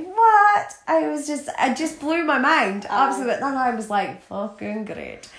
[0.56, 0.78] what?
[0.88, 2.86] I was just, I just blew my mind.
[2.90, 3.08] Oh.
[3.08, 3.36] Absolutely.
[3.36, 5.30] And I was like, fucking great.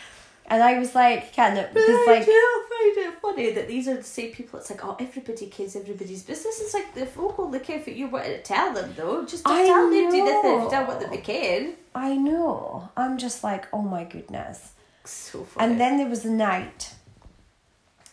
[0.49, 1.75] And I was like, can it?
[1.75, 4.61] Because, I like, do find it funny that these are the same people.
[4.61, 6.61] It's like, oh, everybody cares everybody's business.
[6.61, 9.25] It's like the folk only care for you wanted to tell them, though.
[9.27, 10.65] Just don't I tell them do know.
[10.65, 11.73] you don't want them to care.
[11.95, 12.89] I know.
[12.97, 14.73] I'm just like, oh my goodness.
[15.05, 15.73] So funny.
[15.73, 16.95] And then there was the night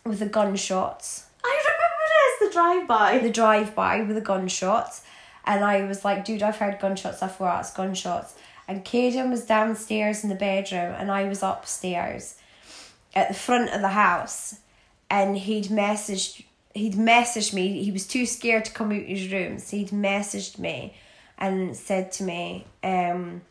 [0.05, 3.17] with the gunshots, I remember it as the drive by.
[3.19, 5.03] the drive by with the gunshots.
[5.45, 8.35] And I was like, dude, I've heard gunshots before, that's gunshots.
[8.67, 12.35] And Caden was downstairs in the bedroom, and I was upstairs
[13.13, 14.59] at the front of the house.
[15.09, 17.83] And he'd messaged, he'd messaged me.
[17.83, 20.95] He was too scared to come out of his room, so he'd messaged me
[21.37, 23.41] and said to me, um,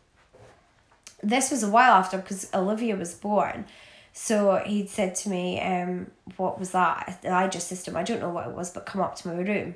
[1.21, 3.65] this was a while after because Olivia was born.
[4.13, 7.19] So he'd said to me, um, what was that?
[7.23, 9.35] And I just system, I don't know what it was, but come up to my
[9.35, 9.75] room.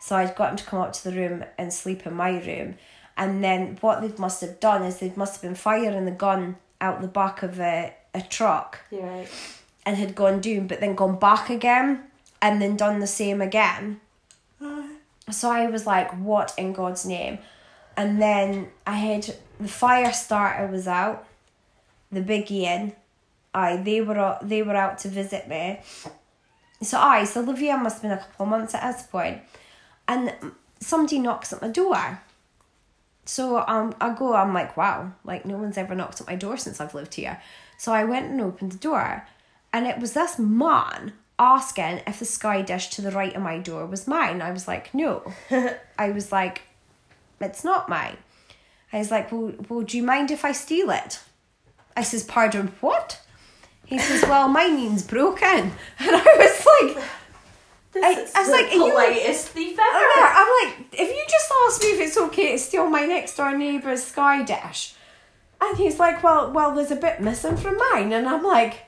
[0.00, 2.74] So I'd got him to come up to the room and sleep in my room.
[3.16, 6.56] And then what they must have done is they must have been firing the gun
[6.80, 9.28] out the back of a, a truck right.
[9.84, 12.04] and had gone down, but then gone back again
[12.40, 14.00] and then done the same again.
[15.30, 17.38] So I was like, what in God's name?
[17.96, 21.26] And then I had the fire starter was out,
[22.10, 22.94] the big Ian.
[23.52, 25.80] I they were out, they were out to visit me.
[26.82, 29.42] So I so Olivia must have been a couple of months at this point,
[30.10, 30.34] and
[30.80, 32.20] somebody knocks at my door.
[33.24, 36.56] So um, I go, I'm like, wow, like no one's ever knocked at my door
[36.56, 37.40] since I've lived here.
[37.78, 39.26] So I went and opened the door,
[39.72, 43.58] and it was this man asking if the sky dish to the right of my
[43.58, 44.42] door was mine.
[44.42, 45.32] I was like, no.
[45.98, 46.62] I was like,
[47.40, 48.16] it's not mine.
[48.92, 51.20] I was like, well, well, do you mind if I steal it?
[51.96, 53.20] I says, pardon, what?
[53.86, 55.72] He says, well, my name's broken.
[55.98, 57.04] And I was like,
[57.92, 59.80] This I- is the like, politest thief ever.
[59.82, 63.56] I'm like, if you just ask me if it's okay to steal my next door
[63.56, 64.94] neighbour's sky dish.
[65.60, 68.12] And he's like, well, well, there's a bit missing from mine.
[68.12, 68.84] And I'm like,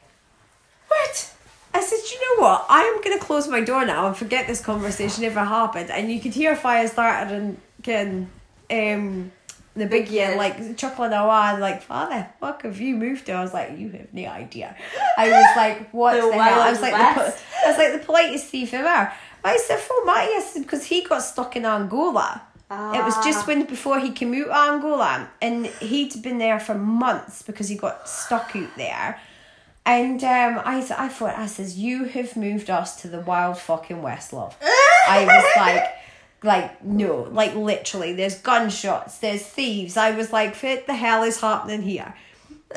[0.88, 1.34] what?
[1.74, 2.66] I said, you know what?
[2.68, 5.90] I am going to close my door now and forget this conversation ever happened.
[5.90, 8.30] And you could hear fire starter and can,
[8.70, 9.32] um,
[9.74, 13.54] the big yeah, like chuckling away, like, Father, fuck have you moved to?" I was
[13.54, 14.76] like, "You have no idea."
[15.16, 17.38] I was like, "What The the, hell?" I was like, the, West.
[17.44, 19.12] po- I was like the politest thief ever.
[19.44, 22.42] I said, "For my yes," because he got stuck in Angola.
[22.70, 23.46] It was just Ah.
[23.48, 27.76] when before he came out of Angola, and he'd been there for months because he
[27.76, 29.20] got stuck out there.
[29.84, 34.00] And um, I, I thought, I says, you have moved us to the wild fucking
[34.00, 34.56] West, love.
[34.62, 35.84] I was like,
[36.42, 39.96] like no, like literally, there's gunshots, there's thieves.
[39.96, 42.14] I was like, what the hell is happening here?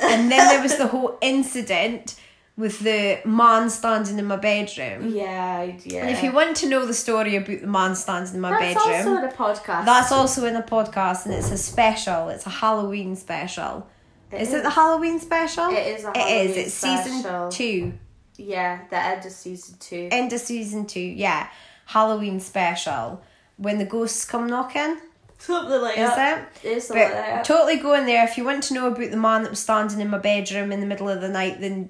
[0.02, 2.20] And then there was the whole incident
[2.58, 5.10] with the man standing in my bedroom.
[5.16, 6.02] Yeah, yeah.
[6.06, 8.76] And if you want to know the story about the man standing in my That's
[8.76, 9.86] bedroom, also in a podcast.
[9.86, 12.30] that's also in a podcast, and it's a special.
[12.30, 13.88] It's a Halloween special.
[14.32, 15.70] It is, it the Halloween special?
[15.70, 16.58] It is a It is.
[16.58, 17.52] It's special.
[17.52, 17.94] season two.
[18.38, 20.10] Yeah, the end of season two.
[20.12, 21.00] End of season two.
[21.00, 21.48] Yeah,
[21.86, 23.22] Halloween special.
[23.58, 24.98] When the ghosts come knocking,
[25.38, 26.50] Something like is that.
[26.64, 26.68] it?
[26.68, 27.46] It is But like that.
[27.46, 30.00] totally go in there if you want to know about the man that was standing
[30.02, 31.60] in my bedroom in the middle of the night.
[31.62, 31.90] Then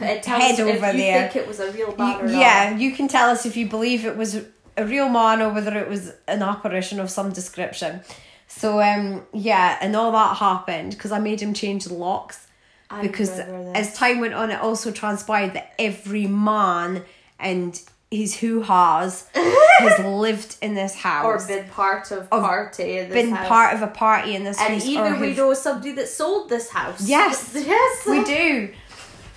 [0.00, 1.28] It tells head if over you there.
[1.28, 2.30] think it was a real you, man not.
[2.30, 4.36] yeah, you can tell us if you believe it was
[4.76, 8.00] a real man or whether it was an apparition of some description.
[8.46, 12.46] So um yeah, and all that happened because I made him change the locks
[12.90, 17.02] I because as time went on, it also transpired that every man
[17.40, 17.80] and
[18.10, 23.48] his who has has lived in this house or been part of party been house.
[23.48, 24.68] part of a party in this house.
[24.68, 24.86] and house.
[24.86, 27.06] even we have- know somebody that sold this house.
[27.08, 27.52] Yes.
[27.54, 28.72] yes, we do.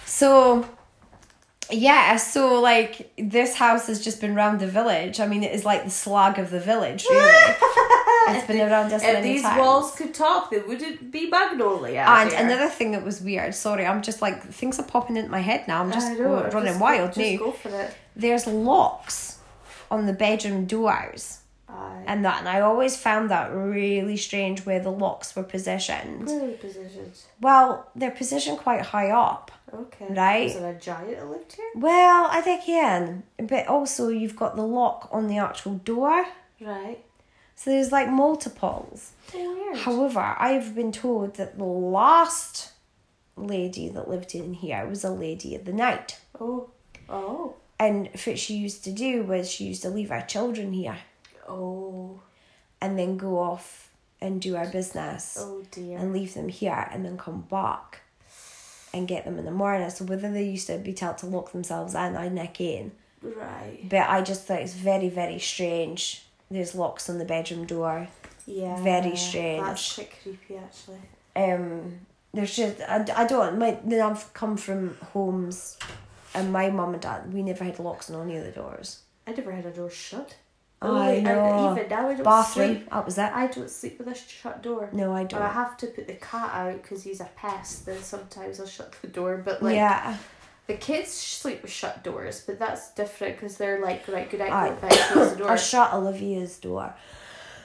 [0.05, 0.68] So,
[1.70, 5.20] yeah, so like this house has just been round the village.
[5.20, 7.55] I mean, it is like the slag of the village, really.
[8.30, 9.59] it's been around us If these times.
[9.59, 12.05] walls could talk, they wouldn't be magnolia.
[12.07, 12.39] and here.
[12.39, 15.68] another thing that was weird, sorry, I'm just like, things are popping into my head
[15.68, 15.82] now.
[15.82, 17.93] I'm just know, running just wild go, just go for it.
[18.18, 19.38] There's locks
[19.91, 21.39] on the bedroom doors
[21.70, 22.03] Aye.
[22.07, 26.26] and that, and I always found that really strange where the locks were positioned.
[26.28, 27.28] Where are the positions?
[27.39, 29.51] Well, they're positioned quite high up.
[29.74, 30.07] Okay.
[30.09, 30.47] Right.
[30.47, 31.65] Is it a giant that lived here?
[31.76, 33.18] Well, I think yeah.
[33.38, 36.26] but also you've got the lock on the actual door,
[36.59, 36.97] Right.
[37.55, 39.11] so there's like multiples.
[39.34, 39.78] Weird.
[39.78, 42.72] However, I've been told that the last
[43.36, 46.70] lady that lived in here was a lady of the night, oh.
[47.09, 47.55] Oh.
[47.80, 50.97] And what she used to do was she used to leave her children here
[51.47, 52.19] Oh.
[52.82, 55.97] and then go off and do her business Oh dear.
[55.99, 58.01] and leave them here and then come back
[58.93, 59.89] and get them in the morning.
[59.89, 62.91] So whether they used to be told to lock themselves in, I nick in.
[63.21, 63.80] Right.
[63.88, 66.23] But I just thought it's very, very strange.
[66.49, 68.07] There's locks on the bedroom door.
[68.45, 68.82] Yeah.
[68.82, 69.63] Very strange.
[69.63, 70.99] That's quite creepy, actually.
[71.36, 71.99] Um,
[72.34, 73.59] there's just I, I don't.
[73.59, 75.78] My then I've come from homes,
[76.38, 79.01] and my mum and dad we never had locks on any of the doors.
[79.25, 80.35] I never had a door shut.
[80.81, 81.71] I Only- know.
[81.71, 82.89] even now, I don't Bathroom, sleep.
[82.91, 83.31] that was it.
[83.33, 84.89] I don't sleep with a shut door.
[84.91, 85.41] No, I don't.
[85.41, 87.88] I have to put the cat out because he's a pest.
[87.88, 89.41] Then sometimes I'll shut the door.
[89.43, 90.17] But like yeah,
[90.67, 94.79] the kids sleep with shut doors, but that's different because they're like right good night,
[94.79, 95.49] go close the door.
[95.51, 96.93] I shut Olivia's door.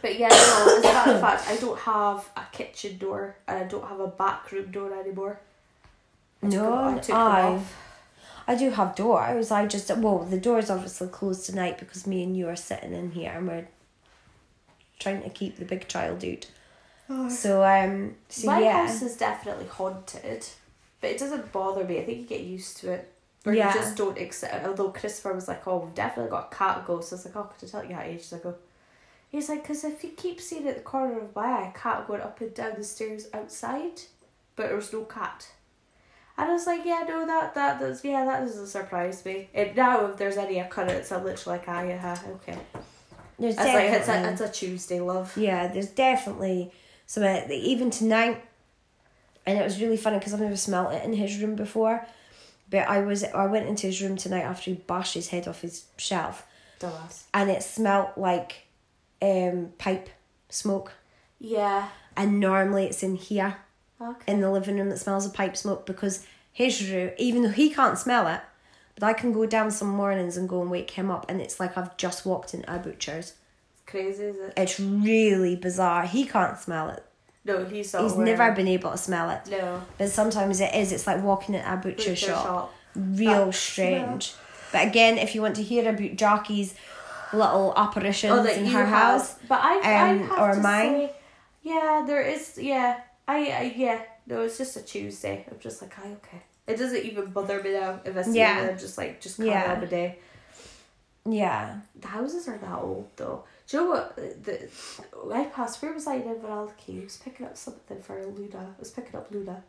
[0.01, 3.59] But yeah, no, as a matter of fact, I don't have a kitchen door and
[3.59, 5.39] I don't have a back room door anymore.
[6.43, 7.65] I No, I took them
[8.53, 8.59] I.
[8.59, 9.51] do have doors.
[9.51, 13.11] I just well, the door's obviously closed tonight because me and you are sitting in
[13.13, 13.69] here and we're
[14.99, 16.47] trying to keep the big child out.
[17.31, 20.47] So um, so My yeah, house is definitely haunted,
[21.01, 21.99] but it doesn't bother me.
[21.99, 23.13] I think you get used to it.
[23.45, 23.69] Or Yeah.
[23.69, 24.65] you just don't accept.
[24.67, 27.13] Although Christopher was like, oh, we've definitely got a cat ghost.
[27.13, 28.55] I was like, oh, could I tell you that ages ago?
[29.31, 32.07] He's like, because if you keep seeing at the corner of my eye, a cat
[32.07, 34.01] going up and down the stairs outside,
[34.55, 35.49] but there was no cat.
[36.43, 39.49] And I was like, yeah, no, that, that, that's, yeah, that doesn't surprise me.
[39.55, 42.59] And now if there's any occurrence, I'm literally like, ah, yeah, okay.
[43.39, 45.37] there's It's like, it's a, it's a Tuesday, love.
[45.37, 46.73] Yeah, there's definitely
[47.07, 48.43] some uh, even tonight,
[49.47, 52.05] and it was really funny because I've never smelt it in his room before.
[52.69, 55.61] But I was I went into his room tonight after he bashed his head off
[55.61, 56.45] his shelf,
[56.81, 57.25] Dumbass.
[57.33, 58.67] and it smelt like
[59.21, 60.09] um pipe
[60.49, 60.93] smoke.
[61.39, 61.89] Yeah.
[62.17, 63.59] And normally it's in here
[64.01, 64.33] Okay.
[64.33, 67.71] in the living room that smells of pipe smoke because his room, even though he
[67.71, 68.41] can't smell it,
[68.95, 71.59] but I can go down some mornings and go and wake him up, and it's
[71.59, 73.33] like I've just walked into a butcher's.
[73.75, 74.53] It's crazy, is it?
[74.57, 76.05] It's really bizarre.
[76.07, 77.03] He can't smell it.
[77.45, 78.25] No, he's He's aware.
[78.25, 79.41] never been able to smell it.
[79.51, 79.83] No.
[79.99, 80.93] But sometimes it is.
[80.93, 82.45] It's like walking in a butcher, Butcher shop.
[82.45, 82.75] shop.
[82.95, 84.35] Real That strange.
[84.71, 86.75] But again, if you want to hear about Jackie's
[87.33, 88.89] little apparitions Oh, in her have.
[89.21, 90.91] house, But I, I um, have or to mine.
[90.93, 91.13] say,
[91.63, 92.59] yeah, there is.
[92.59, 94.03] Yeah, I, I, yeah.
[94.27, 95.45] No, it's just a Tuesday.
[95.51, 96.43] I'm just like, hi, okay.
[96.67, 98.63] It doesn't even bother me now if I see Yeah.
[98.65, 98.71] it.
[98.73, 99.75] I'm just like, just carry Yeah.
[99.81, 100.19] the day.
[101.25, 103.45] yeah, The houses are that old though.
[103.69, 104.17] Do you know what?
[104.17, 104.69] The
[105.33, 105.81] I passed.
[105.83, 107.01] Where was I in Inverallochy?
[107.01, 108.75] I was picking up something for Luna.
[108.77, 109.63] I was picking up Luna.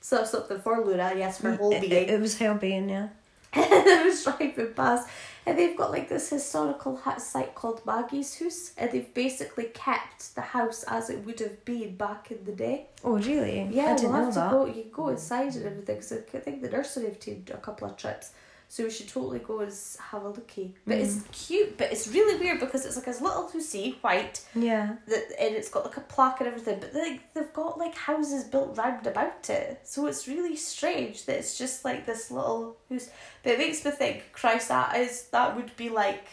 [0.00, 1.12] So something for Luna.
[1.16, 1.92] Yes, for whole it, being.
[1.92, 3.08] it, it was hell being yeah.
[3.54, 5.08] And I was driving past,
[5.44, 10.34] and they've got like this historical hut site called Maggie's House, and they've basically kept
[10.34, 12.86] the house as it would have been back in the day.
[13.04, 13.68] Oh really?
[13.70, 14.50] Yeah, I didn't we'll know have that.
[14.50, 14.66] to go.
[14.66, 15.96] You go inside and everything.
[15.96, 18.32] Because I think the nursery have taken a couple of trips,
[18.72, 19.70] So we should totally go and
[20.00, 20.74] have a looky.
[20.86, 21.30] But it's mm.
[21.30, 24.96] cute, but it's really weird because it's like this little hussy, white, Yeah.
[25.08, 28.44] that and it's got like a plaque and everything, but they, they've got like houses
[28.44, 29.82] built round about it.
[29.84, 33.10] So it's really strange that it's just like this little house.
[33.42, 36.24] But it makes me think, Christ, that is that would be like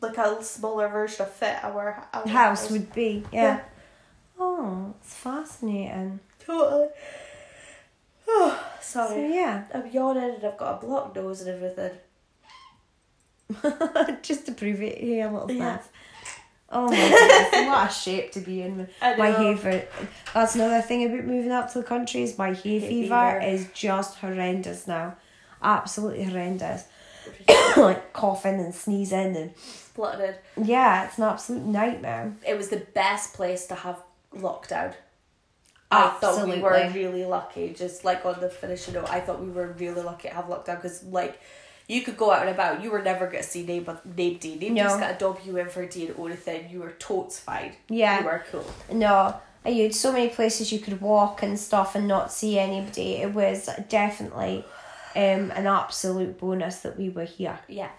[0.00, 3.22] like a smaller version of fit our, our House would be.
[3.30, 3.42] Yeah.
[3.42, 3.60] Yeah.
[4.36, 6.18] Oh, it's fascinating.
[6.40, 6.88] totally.
[8.28, 9.34] Oh, So sorry.
[9.34, 11.98] yeah, I'm yawning and I've got a blocked nose and everything.
[14.22, 15.78] just to prove it, here a little Yeah.
[16.74, 18.88] Oh my goodness, what a shape to be in.
[19.02, 19.84] My hay fever.
[20.32, 23.52] That's another thing about moving up to the country is my hay, Hay fever, fever.
[23.52, 25.16] is just horrendous now.
[25.62, 26.84] Absolutely horrendous.
[27.76, 30.36] like coughing and sneezing and Spluttered.
[30.62, 32.32] yeah, it's an absolute nightmare.
[32.46, 33.98] It was the best place to have
[34.34, 34.94] lockdown.
[35.92, 37.72] I thought we were really lucky.
[37.74, 40.76] Just like on the finishing note, I thought we were really lucky to have lockdown
[40.82, 41.40] because like
[41.88, 42.82] you could go out and about.
[42.82, 43.86] You were never gonna see name
[44.16, 44.56] name D.
[44.56, 44.84] Name No.
[44.84, 46.70] D's got a W in for D and anything.
[46.70, 47.72] You were totes fine.
[47.88, 48.20] Yeah.
[48.20, 48.66] You were cool.
[48.92, 49.36] No,
[49.66, 53.14] you had so many places you could walk and stuff and not see anybody.
[53.16, 54.64] It was definitely
[55.14, 57.90] um, an absolute bonus that we were here Yeah.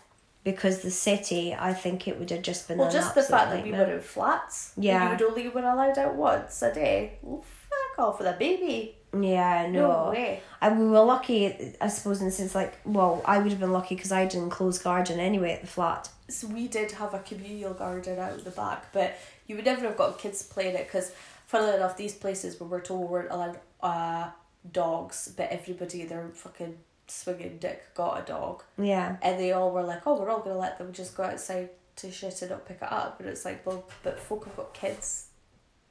[0.43, 3.63] because the city, I think it would have just been Well, just the fact that
[3.63, 4.73] we were in flats.
[4.77, 5.03] Yeah.
[5.03, 7.19] You would only been allowed out once a day.
[7.21, 7.43] Well,
[7.97, 8.95] off with a baby.
[9.13, 10.11] Yeah, No, no.
[10.11, 10.41] way.
[10.61, 13.71] And we were lucky, I suppose, in the sense like, well, I would have been
[13.71, 16.09] lucky because I had an enclosed garden anyway at the flat.
[16.29, 19.15] So we did have a communal garden out the back, but
[19.45, 21.11] you would never have got kids playing it because,
[21.45, 24.29] funnily enough, these places where we're told weren't allowed uh,
[24.71, 26.77] dogs, but everybody, their fucking
[27.07, 28.63] swinging dick, got a dog.
[28.77, 29.17] Yeah.
[29.21, 31.69] And they all were like, oh, we're all going to let them just go outside
[31.97, 33.19] to shit and not pick it up.
[33.19, 35.27] And it's like, well, but folk have got kids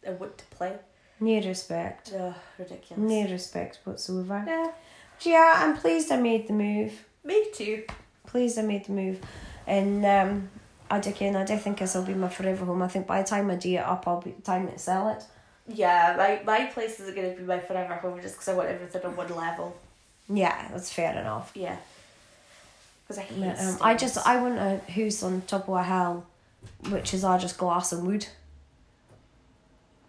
[0.03, 0.77] and want to play.
[1.23, 2.13] No respect.
[2.19, 3.11] Ugh, ridiculous.
[3.11, 4.43] No respect whatsoever.
[4.47, 4.71] Yeah,
[5.19, 6.93] But yeah, I'm pleased I made the move.
[7.25, 7.85] me too.
[8.27, 9.21] Pleased I made the move.
[9.67, 10.51] And um,
[10.91, 12.83] I do, and I do think this will be my forever home.
[12.83, 15.23] I think by the time I do it up, I'll be time to sell it.
[15.69, 18.69] Yeah, my, my place is going to be my forever home just because I want
[18.71, 19.77] everything on one level.
[20.29, 21.53] Yeah, that's fair enough.
[21.55, 21.77] Yeah.
[23.07, 24.19] Because I hate um, I just.
[24.27, 26.27] I want a house on top of a hill,
[26.91, 28.27] which is all just glass and wood.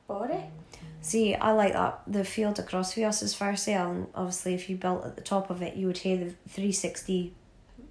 [0.08, 0.44] Body?
[1.04, 2.02] See, I like that.
[2.08, 5.22] The field across from us is for sale, and obviously, if you built at the
[5.22, 7.34] top of it, you would hear the three sixty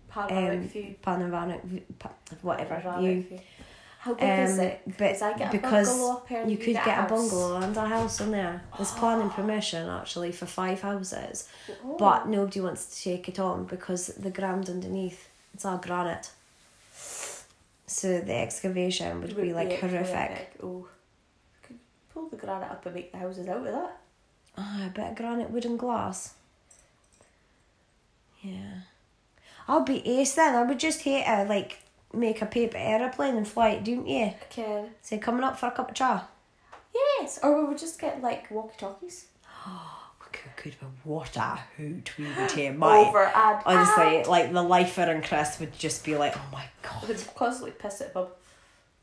[0.08, 0.94] Panoramic um, view.
[1.02, 2.10] panoramic, pa-
[2.40, 3.40] whatever Panoramic view.
[4.00, 4.80] How big is Um, it?
[4.86, 7.76] but Because I get because bungalow up here you could get, get a bungalow and
[7.76, 8.62] a house on there.
[8.76, 11.48] There's planning permission actually for five houses,
[11.84, 11.96] Oh.
[11.98, 16.30] but nobody wants to take it on because the ground underneath it's all granite.
[17.86, 20.52] So the excavation would, be like horrific.
[20.62, 20.86] Oh.
[22.12, 24.00] Pull the granite up and make the houses out of that.
[24.58, 26.34] Ah, a bit of granite, wood and glass.
[28.42, 28.80] Yeah.
[29.68, 30.54] I'll be ace then.
[30.54, 31.78] I would just hate to like
[32.12, 34.32] make a paper aeroplane and fly it, don't you?
[34.50, 34.90] Can.
[35.00, 36.28] Say coming up for a cup of cha.
[36.94, 39.26] Yes, or we would just get like walkie talkies.
[40.56, 42.72] Could, be what a hoot we would hear.
[42.72, 47.08] Over and honestly, like the lifer and Chris would just be like, oh my god.
[47.08, 48.26] Would constantly piss at him.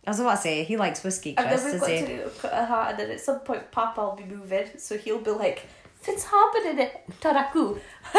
[0.10, 1.62] I was about to say he likes whiskey, And Chris.
[1.62, 2.02] then we've got he?
[2.18, 5.20] to put a hat, and then at some point, Papa will be moving, so he'll
[5.22, 5.68] be like,
[6.04, 6.92] "What's happening at
[7.22, 7.80] Taraku?"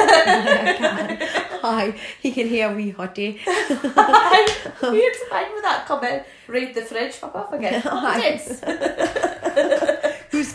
[1.66, 3.40] Hi, he can hear wee hottie.
[4.82, 6.20] Weird time with that coming.
[6.46, 7.82] Raid the fridge, fuck off again.
[7.84, 9.96] Aye.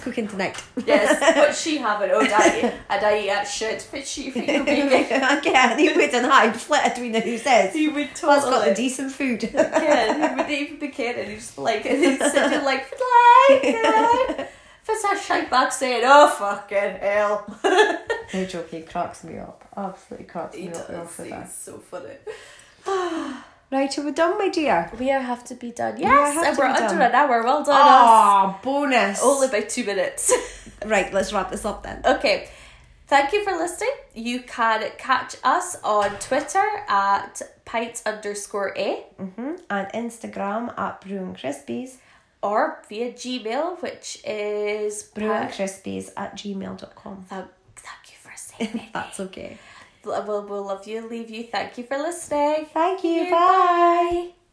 [0.05, 0.63] Cooking tonight?
[0.85, 2.11] yes, but she having?
[2.11, 3.87] Oh, daddy, and I eat that shit.
[3.91, 7.73] But she think you'll be Again, he would and hide split between the who says.
[7.73, 8.75] He would That's got the totally.
[8.75, 9.43] decent food.
[9.45, 11.27] Again, he would even be kidding.
[11.31, 14.51] He's just like, and he's sitting like, like,
[14.85, 17.59] That's a shite back saying, oh, fucking hell.
[18.31, 19.67] no joke, he cracks me up.
[19.75, 20.87] Absolutely cracks He me up.
[20.87, 21.17] does.
[21.17, 21.43] that.
[21.45, 22.13] He's so funny.
[23.75, 24.89] Right, are we done, my dear?
[24.99, 25.95] We are have to be done.
[25.99, 27.01] Yes, have and we're under done.
[27.09, 27.43] an hour.
[27.43, 28.09] Well done, us.
[28.09, 29.21] Ah, bonus.
[29.23, 30.23] Only by two minutes.
[30.85, 32.01] Right, let's wrap this up then.
[32.05, 32.37] okay.
[33.07, 33.95] Thank you for listening.
[34.13, 41.17] You can catch us on Twitter at pints underscore A hmm And Instagram at Brew
[41.19, 41.91] and Crispies.
[42.43, 47.15] or via Gmail, which is Brew and Crispies at gmail.com.
[47.29, 47.47] Thank,
[47.87, 48.89] thank you for saying.
[48.93, 49.57] That's okay.
[50.05, 51.43] We'll, we'll love you leave you.
[51.43, 52.67] Thank you for listening.
[52.73, 53.31] Thank you.
[53.31, 54.44] Bye.